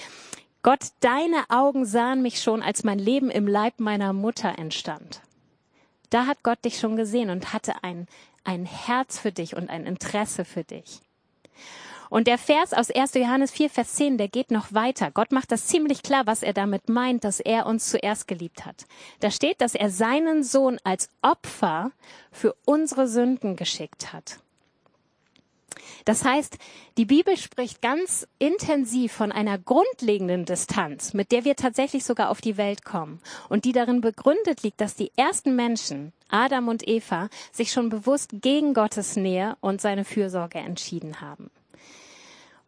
Gott, 0.62 0.88
deine 1.00 1.44
Augen 1.50 1.84
sahen 1.84 2.20
mich 2.20 2.42
schon, 2.42 2.62
als 2.62 2.84
mein 2.84 2.98
Leben 2.98 3.30
im 3.30 3.46
Leib 3.46 3.78
meiner 3.78 4.12
Mutter 4.12 4.58
entstand. 4.58 5.20
Da 6.10 6.26
hat 6.26 6.42
Gott 6.42 6.64
dich 6.64 6.78
schon 6.78 6.96
gesehen 6.96 7.30
und 7.30 7.52
hatte 7.52 7.84
ein, 7.84 8.06
ein 8.44 8.64
Herz 8.64 9.18
für 9.18 9.30
dich 9.30 9.56
und 9.56 9.70
ein 9.70 9.86
Interesse 9.86 10.44
für 10.44 10.64
dich. 10.64 11.00
Und 12.10 12.26
der 12.26 12.38
Vers 12.38 12.72
aus 12.72 12.90
1. 12.90 13.14
Johannes 13.14 13.50
4, 13.50 13.68
Vers 13.68 13.94
10, 13.96 14.16
der 14.16 14.28
geht 14.28 14.50
noch 14.50 14.72
weiter. 14.72 15.10
Gott 15.10 15.30
macht 15.30 15.52
das 15.52 15.66
ziemlich 15.66 16.02
klar, 16.02 16.26
was 16.26 16.42
er 16.42 16.54
damit 16.54 16.88
meint, 16.88 17.24
dass 17.24 17.38
er 17.38 17.66
uns 17.66 17.90
zuerst 17.90 18.26
geliebt 18.26 18.64
hat. 18.64 18.86
Da 19.20 19.30
steht, 19.30 19.60
dass 19.60 19.74
er 19.74 19.90
seinen 19.90 20.42
Sohn 20.42 20.78
als 20.84 21.10
Opfer 21.20 21.92
für 22.32 22.56
unsere 22.64 23.06
Sünden 23.08 23.56
geschickt 23.56 24.12
hat. 24.12 24.40
Das 26.04 26.24
heißt, 26.24 26.58
die 26.96 27.04
Bibel 27.04 27.36
spricht 27.36 27.82
ganz 27.82 28.26
intensiv 28.38 29.12
von 29.12 29.32
einer 29.32 29.58
grundlegenden 29.58 30.44
Distanz, 30.44 31.14
mit 31.14 31.32
der 31.32 31.44
wir 31.44 31.56
tatsächlich 31.56 32.04
sogar 32.04 32.30
auf 32.30 32.40
die 32.40 32.56
Welt 32.56 32.84
kommen 32.84 33.20
und 33.48 33.64
die 33.64 33.72
darin 33.72 34.00
begründet 34.00 34.62
liegt, 34.62 34.80
dass 34.80 34.94
die 34.94 35.12
ersten 35.16 35.56
Menschen, 35.56 36.12
Adam 36.28 36.68
und 36.68 36.86
Eva, 36.86 37.28
sich 37.52 37.72
schon 37.72 37.88
bewusst 37.88 38.30
gegen 38.32 38.74
Gottes 38.74 39.16
Nähe 39.16 39.56
und 39.60 39.80
seine 39.80 40.04
Fürsorge 40.04 40.58
entschieden 40.58 41.20
haben. 41.20 41.50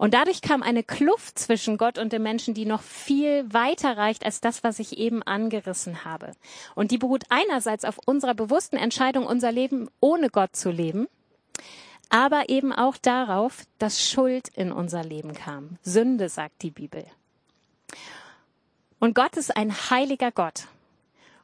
Und 0.01 0.15
dadurch 0.15 0.41
kam 0.41 0.63
eine 0.63 0.83
Kluft 0.83 1.39
zwischen 1.39 1.77
Gott 1.77 1.99
und 1.99 2.15
dem 2.15 2.23
Menschen, 2.23 2.55
die 2.55 2.65
noch 2.65 2.81
viel 2.81 3.45
weiter 3.53 3.99
reicht 3.99 4.25
als 4.25 4.41
das, 4.41 4.65
was 4.65 4.79
ich 4.79 4.97
eben 4.97 5.23
angerissen 5.23 6.07
habe. 6.07 6.33
Und 6.75 6.91
die 6.91 6.97
beruht 6.97 7.25
einerseits 7.29 7.85
auf 7.85 7.99
unserer 8.07 8.33
bewussten 8.33 8.77
Entscheidung, 8.77 9.27
unser 9.27 9.53
Leben 9.53 9.91
ohne 10.01 10.31
Gott 10.31 10.57
zu 10.57 10.71
leben, 10.71 11.07
aber 12.11 12.49
eben 12.49 12.73
auch 12.73 12.97
darauf, 12.97 13.65
dass 13.79 14.07
Schuld 14.07 14.49
in 14.49 14.73
unser 14.73 15.03
Leben 15.03 15.33
kam. 15.33 15.79
Sünde, 15.83 16.29
sagt 16.29 16.63
die 16.63 16.71
Bibel. 16.71 17.05
Und 18.99 19.15
Gott 19.15 19.37
ist 19.37 19.57
ein 19.57 19.73
heiliger 19.73 20.31
Gott. 20.31 20.67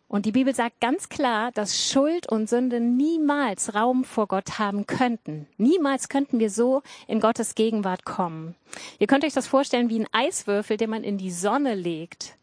Und 0.09 0.25
die 0.25 0.33
Bibel 0.33 0.55
sagt 0.55 0.81
ganz 0.81 1.09
klar, 1.09 1.51
dass 1.53 1.91
Schuld 1.91 2.31
und 2.31 2.49
Sünde 2.49 2.79
niemals 2.79 3.75
Raum 3.75 4.05
vor 4.05 4.29
Gott 4.29 4.59
haben 4.59 4.87
könnten. 4.87 5.49
Niemals 5.57 6.09
könnten 6.09 6.39
wir 6.39 6.51
so 6.51 6.83
in 7.09 7.19
Gottes 7.19 7.57
Gegenwart 7.57 8.05
kommen. 8.05 8.55
Ihr 9.01 9.09
könnt 9.09 9.25
euch 9.25 9.33
das 9.33 9.49
vorstellen 9.49 9.89
wie 9.89 9.99
ein 9.99 10.09
Eiswürfel, 10.13 10.77
den 10.77 10.91
man 10.91 11.03
in 11.03 11.19
die 11.19 11.33
Sonne 11.33 11.75
legt 11.75 12.37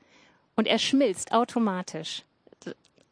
und 0.56 0.68
er 0.68 0.80
schmilzt 0.80 1.32
automatisch. 1.32 2.24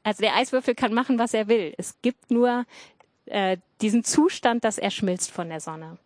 Also 0.04 0.22
der 0.22 0.36
Eiswürfel 0.36 0.76
kann 0.76 0.94
machen, 0.94 1.18
was 1.20 1.34
er 1.34 1.48
will. 1.48 1.74
Es 1.78 1.96
gibt 2.02 2.32
nur 2.32 2.66
äh, 3.26 3.58
diesen 3.82 4.04
Zustand, 4.04 4.64
dass 4.64 4.78
er 4.78 4.92
schmilzt 4.92 5.32
von 5.32 5.50
der 5.50 5.60
Sonne. 5.60 5.98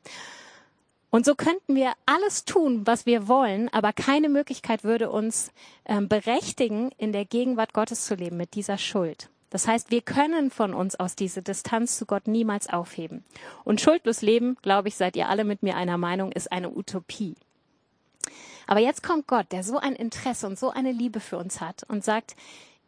Und 1.10 1.26
so 1.26 1.36
könnten 1.36 1.76
wir 1.76 1.94
alles 2.06 2.44
tun, 2.44 2.86
was 2.86 3.06
wir 3.06 3.28
wollen, 3.28 3.70
aber 3.70 3.94
keine 3.94 4.28
Möglichkeit 4.28 4.84
würde 4.84 5.10
uns 5.10 5.52
ähm, 5.86 6.10
berechtigen, 6.10 6.92
in 6.98 7.14
der 7.14 7.24
Gegenwart 7.24 7.74
Gottes 7.74 8.06
zu 8.06 8.16
leben 8.16 8.36
mit 8.36 8.54
dieser 8.56 8.78
Schuld. 8.78 9.30
Das 9.50 9.68
heißt, 9.68 9.92
wir 9.92 10.02
können 10.02 10.52
von 10.52 10.74
uns 10.74 11.00
aus 11.00 11.16
diese 11.16 11.42
Distanz 11.42 11.98
zu 11.98 12.06
Gott 12.06 12.28
niemals 12.28 12.68
aufheben. 12.68 13.24
Und 13.64 13.80
schuldlos 13.80 14.22
leben, 14.22 14.58
glaube 14.62 14.90
ich, 14.90 14.98
seid 14.98 15.16
ihr 15.16 15.30
alle 15.30 15.46
mit 15.46 15.64
mir 15.64 15.78
einer 15.78 15.98
Meinung, 15.98 16.34
ist 16.34 16.52
eine 16.52 16.70
Utopie. 16.70 17.36
Aber 18.68 18.82
jetzt 18.82 19.02
kommt 19.02 19.28
Gott, 19.28 19.52
der 19.54 19.64
so 19.64 19.78
ein 19.78 19.96
Interesse 19.96 20.48
und 20.48 20.60
so 20.60 20.72
eine 20.72 20.92
Liebe 20.92 21.22
für 21.22 21.38
uns 21.38 21.62
hat 21.62 21.84
und 21.88 22.04
sagt, 22.04 22.36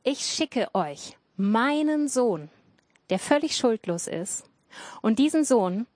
ich 0.04 0.20
schicke 0.20 0.68
euch 0.74 1.16
meinen 1.38 2.10
Sohn, 2.10 2.50
der 3.10 3.20
völlig 3.20 3.56
schuldlos 3.56 4.08
ist. 4.08 4.44
Und 5.02 5.20
diesen 5.20 5.44
Sohn, 5.44 5.88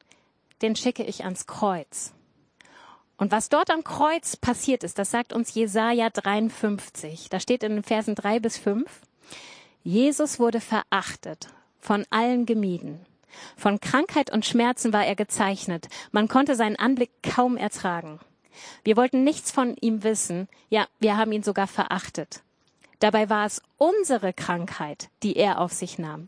den 0.62 0.76
schicke 0.76 1.04
ich 1.04 1.24
ans 1.24 1.48
Kreuz. 1.48 2.14
Und 3.18 3.32
was 3.32 3.50
dort 3.50 3.70
am 3.70 3.84
Kreuz 3.84 4.36
passiert 4.36 4.84
ist, 4.84 4.98
das 4.98 5.12
sagt 5.12 5.32
uns 5.32 5.54
Jesaja 5.54 6.10
53. 6.10 7.30
Da 7.30 7.40
steht 7.40 7.64
in 7.64 7.74
den 7.74 7.84
Versen 7.84 8.16
drei 8.16 8.40
bis 8.40 8.58
fünf. 8.58 9.02
Jesus 9.84 10.40
wurde 10.40 10.60
verachtet, 10.60 11.50
von 11.80 12.06
allen 12.10 12.46
gemieden. 12.46 13.06
Von 13.56 13.80
Krankheit 13.80 14.32
und 14.32 14.46
Schmerzen 14.46 14.92
war 14.92 15.06
er 15.06 15.16
gezeichnet. 15.16 15.88
Man 16.12 16.28
konnte 16.28 16.56
seinen 16.56 16.78
Anblick 16.78 17.12
kaum 17.24 17.58
ertragen. 17.58 18.20
Wir 18.84 18.98
wollten 18.98 19.24
nichts 19.24 19.52
von 19.52 19.76
ihm 19.78 20.04
wissen. 20.04 20.48
Ja, 20.70 20.88
wir 21.00 21.18
haben 21.18 21.32
ihn 21.32 21.44
sogar 21.44 21.68
verachtet. 21.68 22.42
Dabei 23.00 23.30
war 23.30 23.46
es 23.46 23.62
unsere 23.78 24.34
Krankheit, 24.34 25.10
die 25.24 25.36
er 25.36 25.60
auf 25.60 25.74
sich 25.74 25.98
nahm. 25.98 26.28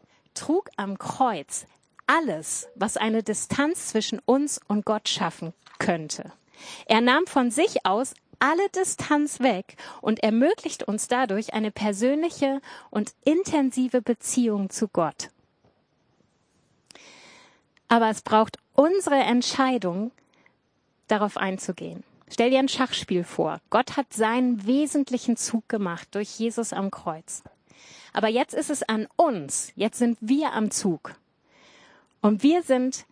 trug 0.33 0.69
am 0.77 0.97
Kreuz 0.97 1.65
alles, 2.11 2.67
was 2.75 2.97
eine 2.97 3.23
Distanz 3.23 3.87
zwischen 3.87 4.19
uns 4.25 4.59
und 4.67 4.85
Gott 4.85 5.07
schaffen 5.07 5.53
könnte. 5.79 6.33
Er 6.85 7.01
nahm 7.01 7.25
von 7.25 7.51
sich 7.51 7.85
aus 7.85 8.13
alle 8.39 8.69
Distanz 8.69 9.39
weg 9.39 9.77
und 10.01 10.21
ermöglicht 10.21 10.83
uns 10.83 11.07
dadurch 11.07 11.53
eine 11.53 11.71
persönliche 11.71 12.59
und 12.89 13.13
intensive 13.23 14.01
Beziehung 14.01 14.69
zu 14.69 14.87
Gott. 14.87 15.29
Aber 17.87 18.09
es 18.09 18.21
braucht 18.21 18.57
unsere 18.73 19.19
Entscheidung, 19.19 20.11
darauf 21.07 21.37
einzugehen. 21.37 22.03
Stell 22.29 22.49
dir 22.49 22.59
ein 22.59 22.69
Schachspiel 22.69 23.23
vor. 23.23 23.59
Gott 23.69 23.97
hat 23.97 24.13
seinen 24.13 24.65
wesentlichen 24.65 25.35
Zug 25.35 25.67
gemacht 25.67 26.07
durch 26.11 26.39
Jesus 26.39 26.71
am 26.73 26.89
Kreuz. 26.89 27.43
Aber 28.13 28.27
jetzt 28.27 28.53
ist 28.53 28.69
es 28.69 28.83
an 28.83 29.07
uns. 29.15 29.71
Jetzt 29.75 29.97
sind 29.97 30.17
wir 30.21 30.53
am 30.53 30.71
Zug. 30.71 31.15
Und 32.21 32.43
wir 32.43 32.63
sind 32.63 33.05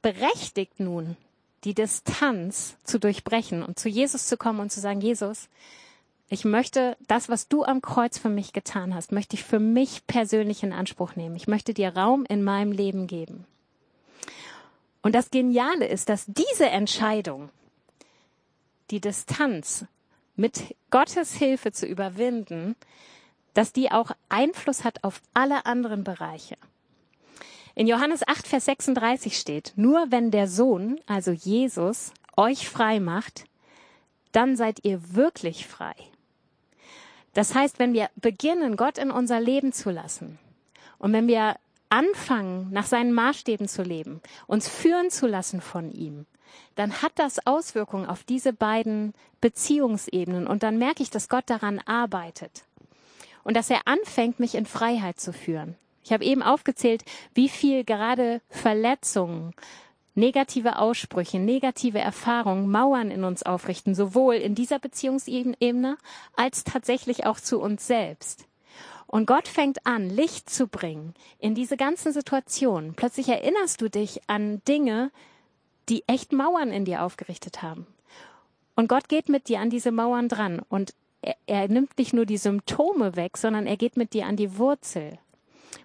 berechtigt 0.00 0.80
nun, 0.80 1.16
die 1.64 1.74
Distanz 1.74 2.76
zu 2.84 2.98
durchbrechen 2.98 3.62
und 3.62 3.78
zu 3.78 3.88
Jesus 3.88 4.26
zu 4.26 4.36
kommen 4.36 4.60
und 4.60 4.72
zu 4.72 4.80
sagen, 4.80 5.00
Jesus, 5.00 5.48
ich 6.28 6.44
möchte 6.44 6.96
das, 7.06 7.28
was 7.28 7.48
du 7.48 7.62
am 7.62 7.82
Kreuz 7.82 8.18
für 8.18 8.30
mich 8.30 8.52
getan 8.52 8.94
hast, 8.94 9.12
möchte 9.12 9.36
ich 9.36 9.44
für 9.44 9.60
mich 9.60 10.06
persönlich 10.06 10.62
in 10.62 10.72
Anspruch 10.72 11.14
nehmen. 11.14 11.36
Ich 11.36 11.46
möchte 11.46 11.74
dir 11.74 11.94
Raum 11.94 12.24
in 12.28 12.42
meinem 12.42 12.72
Leben 12.72 13.06
geben. 13.06 13.46
Und 15.02 15.14
das 15.14 15.30
Geniale 15.30 15.86
ist, 15.86 16.08
dass 16.08 16.24
diese 16.26 16.68
Entscheidung, 16.70 17.50
die 18.90 19.00
Distanz 19.00 19.84
mit 20.36 20.74
Gottes 20.90 21.34
Hilfe 21.34 21.72
zu 21.72 21.86
überwinden, 21.86 22.76
dass 23.54 23.72
die 23.72 23.90
auch 23.90 24.10
Einfluss 24.28 24.84
hat 24.84 25.04
auf 25.04 25.20
alle 25.34 25.66
anderen 25.66 26.04
Bereiche. 26.04 26.56
In 27.74 27.86
Johannes 27.86 28.26
8, 28.26 28.46
Vers 28.46 28.66
36 28.66 29.38
steht, 29.38 29.72
nur 29.76 30.06
wenn 30.10 30.30
der 30.30 30.46
Sohn, 30.46 31.00
also 31.06 31.30
Jesus, 31.30 32.12
euch 32.36 32.68
frei 32.68 33.00
macht, 33.00 33.44
dann 34.32 34.56
seid 34.56 34.84
ihr 34.84 35.14
wirklich 35.14 35.66
frei. 35.66 35.94
Das 37.34 37.54
heißt, 37.54 37.78
wenn 37.78 37.94
wir 37.94 38.10
beginnen, 38.16 38.76
Gott 38.76 38.98
in 38.98 39.10
unser 39.10 39.40
Leben 39.40 39.72
zu 39.72 39.90
lassen 39.90 40.38
und 40.98 41.12
wenn 41.14 41.28
wir 41.28 41.56
anfangen, 41.88 42.70
nach 42.70 42.86
seinen 42.86 43.12
Maßstäben 43.12 43.68
zu 43.68 43.82
leben, 43.82 44.20
uns 44.46 44.68
führen 44.68 45.10
zu 45.10 45.26
lassen 45.26 45.60
von 45.62 45.90
ihm, 45.90 46.26
dann 46.74 47.00
hat 47.00 47.12
das 47.16 47.46
Auswirkungen 47.46 48.06
auf 48.06 48.24
diese 48.24 48.52
beiden 48.52 49.14
Beziehungsebenen 49.40 50.46
und 50.46 50.62
dann 50.62 50.76
merke 50.76 51.02
ich, 51.02 51.10
dass 51.10 51.30
Gott 51.30 51.48
daran 51.48 51.78
arbeitet 51.80 52.64
und 53.44 53.56
dass 53.56 53.70
er 53.70 53.86
anfängt, 53.86 54.40
mich 54.40 54.54
in 54.54 54.66
Freiheit 54.66 55.20
zu 55.20 55.32
führen. 55.32 55.76
Ich 56.04 56.12
habe 56.12 56.24
eben 56.24 56.42
aufgezählt, 56.42 57.04
wie 57.34 57.48
viel 57.48 57.84
gerade 57.84 58.40
Verletzungen, 58.48 59.54
negative 60.14 60.78
Aussprüche, 60.78 61.38
negative 61.38 61.98
Erfahrungen 61.98 62.70
Mauern 62.70 63.10
in 63.10 63.24
uns 63.24 63.42
aufrichten, 63.42 63.94
sowohl 63.94 64.34
in 64.34 64.54
dieser 64.54 64.78
Beziehungsebene 64.78 65.96
als 66.36 66.64
tatsächlich 66.64 67.24
auch 67.24 67.40
zu 67.40 67.60
uns 67.60 67.86
selbst. 67.86 68.46
Und 69.06 69.26
Gott 69.26 69.46
fängt 69.46 69.86
an, 69.86 70.08
Licht 70.08 70.48
zu 70.48 70.66
bringen 70.66 71.14
in 71.38 71.54
diese 71.54 71.76
ganzen 71.76 72.12
Situationen. 72.12 72.94
Plötzlich 72.94 73.28
erinnerst 73.28 73.80
du 73.80 73.90
dich 73.90 74.22
an 74.26 74.62
Dinge, 74.66 75.10
die 75.88 76.04
echt 76.06 76.32
Mauern 76.32 76.70
in 76.70 76.84
dir 76.84 77.02
aufgerichtet 77.02 77.62
haben. 77.62 77.86
Und 78.74 78.88
Gott 78.88 79.08
geht 79.08 79.28
mit 79.28 79.48
dir 79.48 79.60
an 79.60 79.68
diese 79.68 79.92
Mauern 79.92 80.28
dran 80.28 80.62
und 80.68 80.94
er, 81.22 81.36
er 81.46 81.68
nimmt 81.68 81.96
nicht 81.98 82.12
nur 82.12 82.26
die 82.26 82.36
Symptome 82.36 83.16
weg, 83.16 83.38
sondern 83.38 83.66
er 83.66 83.76
geht 83.76 83.96
mit 83.96 84.12
dir 84.12 84.26
an 84.26 84.36
die 84.36 84.58
Wurzel. 84.58 85.18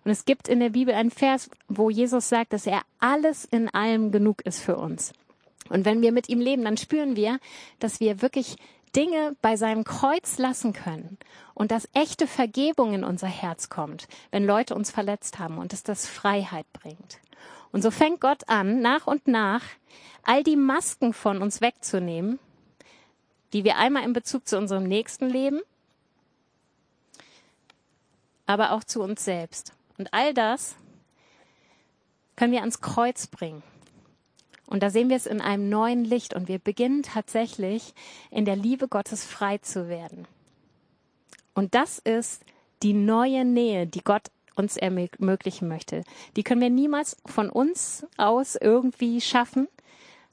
Und 0.03 0.11
es 0.11 0.25
gibt 0.25 0.47
in 0.47 0.59
der 0.59 0.69
Bibel 0.69 0.93
einen 0.93 1.11
Vers, 1.11 1.49
wo 1.67 1.89
Jesus 1.89 2.27
sagt, 2.29 2.53
dass 2.53 2.67
er 2.67 2.81
alles 2.99 3.45
in 3.45 3.69
allem 3.69 4.11
genug 4.11 4.41
ist 4.45 4.59
für 4.59 4.77
uns. 4.77 5.13
Und 5.69 5.85
wenn 5.85 6.01
wir 6.01 6.11
mit 6.11 6.29
ihm 6.29 6.39
leben, 6.39 6.63
dann 6.63 6.77
spüren 6.77 7.15
wir, 7.15 7.39
dass 7.79 7.99
wir 7.99 8.21
wirklich 8.21 8.55
Dinge 8.95 9.35
bei 9.41 9.57
seinem 9.57 9.83
Kreuz 9.83 10.37
lassen 10.37 10.73
können 10.73 11.17
und 11.53 11.71
dass 11.71 11.89
echte 11.93 12.25
Vergebung 12.25 12.93
in 12.93 13.03
unser 13.03 13.27
Herz 13.27 13.69
kommt, 13.69 14.07
wenn 14.31 14.45
Leute 14.45 14.75
uns 14.75 14.91
verletzt 14.91 15.39
haben 15.39 15.57
und 15.57 15.73
dass 15.73 15.83
das 15.83 16.07
Freiheit 16.07 16.65
bringt. 16.73 17.19
Und 17.71 17.81
so 17.81 17.91
fängt 17.91 18.21
Gott 18.21 18.47
an, 18.47 18.81
nach 18.81 19.07
und 19.07 19.27
nach 19.27 19.61
all 20.23 20.43
die 20.43 20.55
Masken 20.55 21.13
von 21.13 21.41
uns 21.41 21.61
wegzunehmen, 21.61 22.39
die 23.53 23.63
wir 23.63 23.77
einmal 23.77 24.03
in 24.03 24.13
Bezug 24.13 24.47
zu 24.47 24.57
unserem 24.57 24.83
nächsten 24.83 25.29
leben, 25.29 25.61
aber 28.45 28.71
auch 28.71 28.83
zu 28.83 29.01
uns 29.01 29.23
selbst. 29.23 29.73
Und 29.97 30.13
all 30.13 30.33
das 30.33 30.75
können 32.35 32.53
wir 32.53 32.61
ans 32.61 32.81
Kreuz 32.81 33.27
bringen. 33.27 33.63
Und 34.67 34.83
da 34.83 34.89
sehen 34.89 35.09
wir 35.09 35.15
es 35.15 35.25
in 35.25 35.41
einem 35.41 35.69
neuen 35.69 36.03
Licht 36.03 36.33
und 36.33 36.47
wir 36.47 36.59
beginnen 36.59 37.03
tatsächlich 37.03 37.93
in 38.31 38.45
der 38.45 38.57
Liebe 38.57 38.87
Gottes 38.87 39.23
frei 39.23 39.57
zu 39.59 39.87
werden. 39.87 40.27
Und 41.53 41.73
das 41.73 41.99
ist 41.99 42.43
die 42.83 42.93
neue 42.93 43.45
Nähe, 43.45 43.87
die 43.87 44.03
Gott 44.03 44.29
uns 44.55 44.75
ermöglichen 44.75 45.67
möchte. 45.67 46.03
Die 46.35 46.43
können 46.43 46.61
wir 46.61 46.69
niemals 46.69 47.17
von 47.25 47.49
uns 47.49 48.05
aus 48.17 48.55
irgendwie 48.55 49.21
schaffen, 49.21 49.67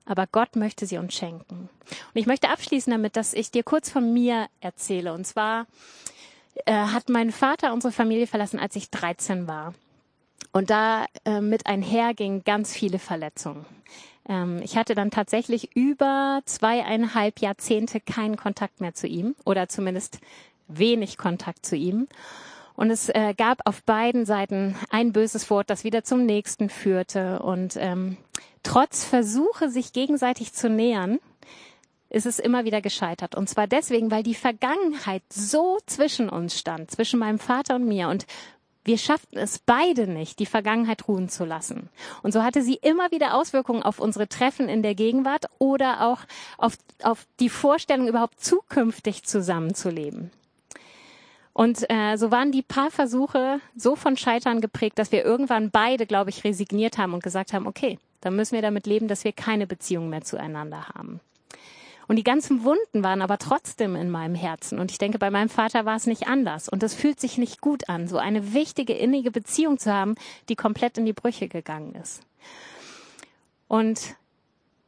aber 0.05 0.27
Gott 0.27 0.57
möchte 0.57 0.87
sie 0.87 0.99
uns 0.99 1.15
schenken. 1.15 1.69
Und 1.81 2.15
ich 2.15 2.27
möchte 2.27 2.51
abschließen 2.51 2.91
damit, 2.91 3.17
dass 3.17 3.35
ich 3.35 3.51
dir 3.51 3.63
kurz 3.63 3.91
von 3.91 4.13
mir 4.13 4.47
erzähle. 4.61 5.13
Und 5.13 5.27
zwar 5.27 5.67
äh, 6.67 6.73
hat 6.73 7.09
mein 7.09 7.33
Vater 7.33 7.73
unsere 7.73 7.93
Familie 7.93 8.27
verlassen, 8.27 8.59
als 8.59 8.77
ich 8.77 8.91
13 8.91 9.47
war. 9.47 9.75
Und 10.53 10.71
da 10.71 11.07
äh, 11.25 11.41
mit 11.41 11.67
einher 11.67 12.15
gingen 12.15 12.45
ganz 12.45 12.73
viele 12.73 12.99
Verletzungen. 12.99 13.65
Ähm, 14.29 14.61
ich 14.63 14.77
hatte 14.77 14.95
dann 14.95 15.11
tatsächlich 15.11 15.75
über 15.75 16.43
zweieinhalb 16.45 17.41
Jahrzehnte 17.41 18.01
keinen 18.01 18.37
Kontakt 18.37 18.81
mehr 18.81 18.95
zu 18.95 19.07
ihm 19.07 19.35
oder 19.45 19.69
zumindest 19.69 20.19
wenig 20.69 21.19
Kontakt 21.19 21.67
zu 21.67 21.77
ihm. 21.77 22.09
Und 22.77 22.91
es 22.91 23.09
äh, 23.09 23.35
gab 23.37 23.61
auf 23.67 23.83
beiden 23.85 24.27
Seiten 24.27 24.75
ein 24.91 25.13
böses 25.13 25.49
Wort, 25.51 25.71
das 25.71 25.85
wieder 25.85 26.03
zum 26.03 26.27
nächsten 26.27 26.69
führte. 26.69 27.41
Und 27.41 27.77
ähm, 27.77 28.17
trotz 28.63 29.05
Versuche, 29.05 29.69
sich 29.69 29.93
gegenseitig 29.93 30.53
zu 30.53 30.69
nähern, 30.69 31.21
ist 32.11 32.27
es 32.27 32.39
immer 32.39 32.65
wieder 32.65 32.81
gescheitert. 32.81 33.35
Und 33.35 33.49
zwar 33.49 33.67
deswegen, 33.67 34.11
weil 34.11 34.23
die 34.23 34.35
Vergangenheit 34.35 35.23
so 35.33 35.79
zwischen 35.87 36.29
uns 36.29 36.59
stand, 36.59 36.91
zwischen 36.91 37.19
meinem 37.19 37.39
Vater 37.39 37.77
und 37.77 37.87
mir. 37.87 38.09
Und 38.09 38.27
wir 38.85 38.99
schafften 38.99 39.39
es 39.39 39.59
beide 39.59 40.07
nicht, 40.07 40.39
die 40.39 40.47
Vergangenheit 40.47 41.09
ruhen 41.09 41.29
zu 41.29 41.45
lassen. 41.45 41.89
Und 42.23 42.33
so 42.33 42.43
hatte 42.43 42.63
sie 42.63 42.75
immer 42.75 43.11
wieder 43.11 43.35
Auswirkungen 43.35 43.83
auf 43.83 43.99
unsere 43.99 44.29
Treffen 44.29 44.69
in 44.69 44.83
der 44.83 44.95
Gegenwart 44.95 45.47
oder 45.59 46.07
auch 46.07 46.21
auf, 46.59 46.77
auf 47.03 47.27
die 47.41 47.49
Vorstellung, 47.49 48.09
überhaupt 48.09 48.41
zukünftig 48.41 49.25
zusammenzuleben. 49.25 50.31
Und 51.55 51.89
äh, 51.89 52.17
so 52.17 52.33
waren 52.33 52.51
die 52.51 52.63
paar 52.63 52.91
Versuche 52.91 53.61
so 53.77 53.95
von 53.95 54.17
Scheitern 54.17 54.61
geprägt, 54.61 54.99
dass 54.99 55.13
wir 55.13 55.25
irgendwann 55.25 55.71
beide, 55.71 56.05
glaube 56.05 56.31
ich, 56.31 56.43
resigniert 56.43 56.99
haben 56.99 57.15
und 57.15 57.23
gesagt 57.23 57.53
haben, 57.53 57.69
okay, 57.69 57.99
dann 58.21 58.35
müssen 58.35 58.57
wir 58.57 58.63
damit 58.63 58.87
leben, 58.87 59.07
dass 59.07 59.23
wir 59.23 59.33
keine 59.33 59.67
Beziehung 59.67 60.11
mehr 60.11 60.23
zueinander 60.23 60.89
haben. 60.89 61.21
Und 62.09 62.17
die 62.17 62.25
ganzen 62.25 62.65
Wunden 62.65 63.05
waren 63.05 63.23
aber 63.23 63.39
trotzdem 63.39 63.95
in 63.95 64.11
meinem 64.11 64.35
Herzen. 64.35 64.81
Und 64.81 64.91
ich 64.91 64.99
denke, 64.99 65.19
bei 65.19 65.31
meinem 65.31 65.49
Vater 65.49 65.85
war 65.85 65.97
es 65.97 66.07
nicht 66.07 66.27
anders. 66.27 66.69
Und 66.69 66.83
es 66.83 66.93
fühlt 66.93 67.21
sich 67.21 67.39
nicht 67.39 67.61
gut 67.61 67.89
an, 67.89 68.09
so 68.09 68.19
eine 68.19 68.53
wichtige, 68.53 68.93
innige 68.93 69.31
Beziehung 69.31 69.79
zu 69.79 69.93
haben, 69.93 70.17
die 70.49 70.57
komplett 70.57 70.99
in 70.99 71.07
die 71.07 71.13
Brüche 71.13 71.49
gegangen 71.49 71.95
ist. 71.95 72.21
Und 73.69 74.17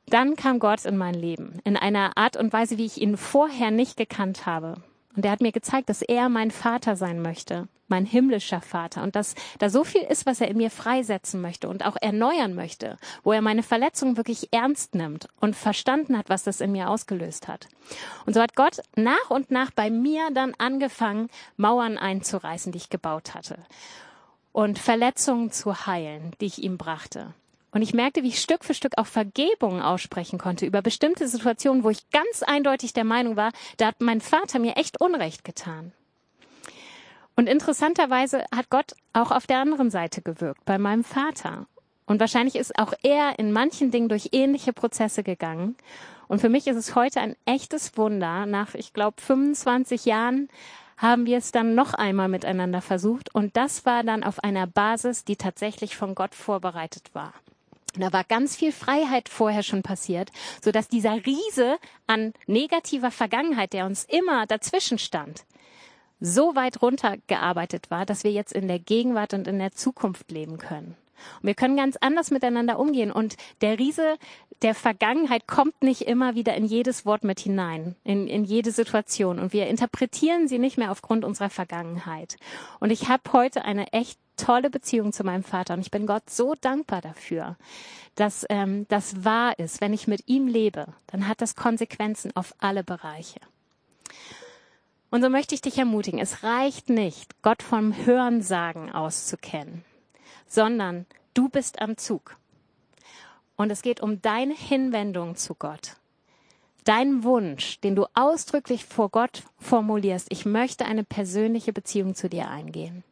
dann 0.08 0.36
kam 0.36 0.58
Gott 0.58 0.84
in 0.84 0.96
mein 0.96 1.14
Leben 1.14 1.60
in 1.64 1.76
einer 1.76 2.16
Art 2.16 2.36
und 2.36 2.52
Weise, 2.52 2.76
wie 2.76 2.86
ich 2.86 3.00
ihn 3.00 3.16
vorher 3.16 3.70
nicht 3.70 3.96
gekannt 3.96 4.46
habe. 4.46 4.82
Und 5.16 5.24
er 5.24 5.30
hat 5.30 5.40
mir 5.40 5.52
gezeigt, 5.52 5.88
dass 5.88 6.02
er 6.02 6.28
mein 6.28 6.50
Vater 6.50 6.94
sein 6.94 7.22
möchte, 7.22 7.68
mein 7.88 8.04
himmlischer 8.04 8.60
Vater. 8.60 9.02
Und 9.02 9.16
dass 9.16 9.34
da 9.58 9.70
so 9.70 9.82
viel 9.82 10.02
ist, 10.02 10.26
was 10.26 10.42
er 10.42 10.48
in 10.48 10.58
mir 10.58 10.70
freisetzen 10.70 11.40
möchte 11.40 11.68
und 11.68 11.84
auch 11.84 11.96
erneuern 12.00 12.54
möchte, 12.54 12.98
wo 13.22 13.32
er 13.32 13.40
meine 13.40 13.62
Verletzungen 13.62 14.18
wirklich 14.18 14.52
ernst 14.52 14.94
nimmt 14.94 15.28
und 15.40 15.56
verstanden 15.56 16.18
hat, 16.18 16.28
was 16.28 16.44
das 16.44 16.60
in 16.60 16.72
mir 16.72 16.90
ausgelöst 16.90 17.48
hat. 17.48 17.66
Und 18.26 18.34
so 18.34 18.42
hat 18.42 18.54
Gott 18.56 18.80
nach 18.94 19.30
und 19.30 19.50
nach 19.50 19.70
bei 19.70 19.90
mir 19.90 20.28
dann 20.32 20.54
angefangen, 20.58 21.30
Mauern 21.56 21.96
einzureißen, 21.96 22.72
die 22.72 22.78
ich 22.78 22.90
gebaut 22.90 23.34
hatte. 23.34 23.58
Und 24.52 24.78
Verletzungen 24.78 25.50
zu 25.50 25.86
heilen, 25.86 26.32
die 26.40 26.46
ich 26.46 26.62
ihm 26.62 26.76
brachte. 26.76 27.34
Und 27.72 27.82
ich 27.82 27.94
merkte, 27.94 28.22
wie 28.22 28.28
ich 28.28 28.40
Stück 28.40 28.64
für 28.64 28.74
Stück 28.74 28.96
auch 28.96 29.06
Vergebung 29.06 29.82
aussprechen 29.82 30.38
konnte 30.38 30.66
über 30.66 30.82
bestimmte 30.82 31.28
Situationen, 31.28 31.84
wo 31.84 31.90
ich 31.90 32.08
ganz 32.10 32.42
eindeutig 32.42 32.92
der 32.92 33.04
Meinung 33.04 33.36
war, 33.36 33.52
da 33.76 33.88
hat 33.88 34.00
mein 34.00 34.20
Vater 34.20 34.58
mir 34.58 34.76
echt 34.76 35.00
Unrecht 35.00 35.44
getan. 35.44 35.92
Und 37.36 37.48
interessanterweise 37.48 38.44
hat 38.54 38.70
Gott 38.70 38.94
auch 39.12 39.30
auf 39.30 39.46
der 39.46 39.58
anderen 39.58 39.90
Seite 39.90 40.22
gewirkt, 40.22 40.64
bei 40.64 40.78
meinem 40.78 41.04
Vater. 41.04 41.66
Und 42.06 42.18
wahrscheinlich 42.20 42.56
ist 42.56 42.78
auch 42.78 42.94
er 43.02 43.38
in 43.38 43.52
manchen 43.52 43.90
Dingen 43.90 44.08
durch 44.08 44.30
ähnliche 44.32 44.72
Prozesse 44.72 45.22
gegangen. 45.22 45.76
Und 46.28 46.40
für 46.40 46.48
mich 46.48 46.66
ist 46.66 46.76
es 46.76 46.94
heute 46.94 47.20
ein 47.20 47.36
echtes 47.44 47.96
Wunder. 47.98 48.46
Nach, 48.46 48.74
ich 48.74 48.92
glaube, 48.92 49.20
25 49.20 50.06
Jahren 50.06 50.48
haben 50.96 51.26
wir 51.26 51.36
es 51.36 51.52
dann 51.52 51.74
noch 51.74 51.92
einmal 51.92 52.28
miteinander 52.28 52.80
versucht. 52.80 53.34
Und 53.34 53.56
das 53.56 53.84
war 53.84 54.02
dann 54.02 54.24
auf 54.24 54.42
einer 54.42 54.66
Basis, 54.66 55.24
die 55.24 55.36
tatsächlich 55.36 55.96
von 55.96 56.14
Gott 56.14 56.34
vorbereitet 56.34 57.10
war. 57.12 57.34
Da 57.98 58.12
war 58.12 58.24
ganz 58.24 58.56
viel 58.56 58.72
Freiheit 58.72 59.28
vorher 59.28 59.62
schon 59.62 59.82
passiert, 59.82 60.30
so 60.62 60.70
dass 60.70 60.88
dieser 60.88 61.24
Riese 61.26 61.78
an 62.06 62.32
negativer 62.46 63.10
Vergangenheit, 63.10 63.72
der 63.72 63.86
uns 63.86 64.04
immer 64.04 64.46
dazwischen 64.46 64.98
stand, 64.98 65.44
so 66.20 66.54
weit 66.54 66.82
runtergearbeitet 66.82 67.90
war, 67.90 68.06
dass 68.06 68.24
wir 68.24 68.32
jetzt 68.32 68.52
in 68.52 68.68
der 68.68 68.78
Gegenwart 68.78 69.34
und 69.34 69.46
in 69.46 69.58
der 69.58 69.72
Zukunft 69.72 70.30
leben 70.30 70.58
können. 70.58 70.96
Und 71.40 71.46
wir 71.46 71.54
können 71.54 71.76
ganz 71.76 71.96
anders 72.00 72.30
miteinander 72.30 72.78
umgehen. 72.78 73.10
Und 73.10 73.36
der 73.60 73.78
Riese 73.78 74.16
der 74.62 74.74
Vergangenheit 74.74 75.46
kommt 75.46 75.82
nicht 75.82 76.02
immer 76.02 76.34
wieder 76.34 76.54
in 76.54 76.64
jedes 76.64 77.04
Wort 77.04 77.24
mit 77.24 77.40
hinein, 77.40 77.94
in, 78.04 78.26
in 78.26 78.44
jede 78.44 78.70
Situation. 78.70 79.38
Und 79.38 79.52
wir 79.52 79.66
interpretieren 79.66 80.48
sie 80.48 80.58
nicht 80.58 80.78
mehr 80.78 80.90
aufgrund 80.90 81.24
unserer 81.24 81.50
Vergangenheit. 81.50 82.36
Und 82.80 82.90
ich 82.90 83.08
habe 83.08 83.22
heute 83.32 83.64
eine 83.64 83.92
echt 83.92 84.18
tolle 84.36 84.70
Beziehung 84.70 85.12
zu 85.12 85.24
meinem 85.24 85.42
Vater. 85.42 85.74
Und 85.74 85.80
ich 85.80 85.90
bin 85.90 86.06
Gott 86.06 86.30
so 86.30 86.54
dankbar 86.60 87.00
dafür, 87.00 87.56
dass 88.14 88.46
ähm, 88.48 88.86
das 88.88 89.24
wahr 89.24 89.58
ist. 89.58 89.80
Wenn 89.80 89.92
ich 89.92 90.06
mit 90.06 90.26
ihm 90.26 90.46
lebe, 90.46 90.86
dann 91.06 91.28
hat 91.28 91.40
das 91.40 91.54
Konsequenzen 91.54 92.34
auf 92.34 92.54
alle 92.58 92.84
Bereiche. 92.84 93.40
Und 95.10 95.22
so 95.22 95.30
möchte 95.30 95.54
ich 95.54 95.60
dich 95.60 95.78
ermutigen, 95.78 96.18
es 96.18 96.42
reicht 96.42 96.90
nicht, 96.90 97.40
Gott 97.42 97.62
vom 97.62 97.94
Hörensagen 98.06 98.90
auszukennen 98.92 99.84
sondern 100.46 101.06
du 101.34 101.48
bist 101.48 101.80
am 101.80 101.96
Zug. 101.96 102.36
Und 103.56 103.70
es 103.70 103.82
geht 103.82 104.00
um 104.00 104.20
deine 104.22 104.54
Hinwendung 104.54 105.36
zu 105.36 105.54
Gott. 105.54 105.96
Dein 106.84 107.24
Wunsch, 107.24 107.80
den 107.80 107.96
du 107.96 108.06
ausdrücklich 108.14 108.84
vor 108.84 109.08
Gott 109.08 109.42
formulierst, 109.58 110.28
ich 110.30 110.46
möchte 110.46 110.84
eine 110.84 111.02
persönliche 111.02 111.72
Beziehung 111.72 112.14
zu 112.14 112.28
dir 112.28 112.48
eingehen. 112.48 113.02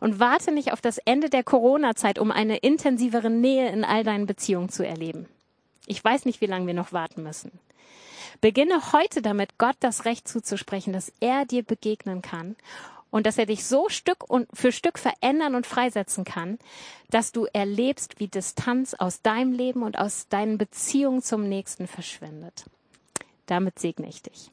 Und 0.00 0.20
warte 0.20 0.52
nicht 0.52 0.72
auf 0.72 0.80
das 0.80 0.96
Ende 0.98 1.28
der 1.28 1.44
Corona-Zeit, 1.44 2.18
um 2.18 2.30
eine 2.30 2.56
intensivere 2.56 3.28
Nähe 3.28 3.70
in 3.70 3.84
all 3.84 4.04
deinen 4.04 4.24
Beziehungen 4.24 4.70
zu 4.70 4.86
erleben. 4.86 5.28
Ich 5.86 6.02
weiß 6.02 6.24
nicht, 6.24 6.40
wie 6.40 6.46
lange 6.46 6.66
wir 6.66 6.74
noch 6.74 6.92
warten 6.92 7.22
müssen. 7.22 7.52
Beginne 8.40 8.92
heute 8.92 9.20
damit, 9.20 9.58
Gott 9.58 9.76
das 9.80 10.04
Recht 10.04 10.28
zuzusprechen, 10.28 10.92
dass 10.92 11.12
er 11.20 11.44
dir 11.44 11.62
begegnen 11.62 12.22
kann 12.22 12.56
und 13.10 13.26
dass 13.26 13.38
er 13.38 13.46
dich 13.46 13.64
so 13.64 13.88
Stück 13.88 14.28
und 14.28 14.48
für 14.52 14.72
Stück 14.72 14.98
verändern 14.98 15.54
und 15.54 15.66
freisetzen 15.66 16.24
kann, 16.24 16.58
dass 17.10 17.32
du 17.32 17.46
erlebst, 17.52 18.20
wie 18.20 18.28
Distanz 18.28 18.94
aus 18.94 19.22
deinem 19.22 19.52
Leben 19.52 19.82
und 19.82 19.98
aus 19.98 20.28
deinen 20.28 20.58
Beziehungen 20.58 21.22
zum 21.22 21.48
Nächsten 21.48 21.86
verschwindet. 21.86 22.66
Damit 23.46 23.78
segne 23.78 24.08
ich 24.08 24.22
dich. 24.22 24.50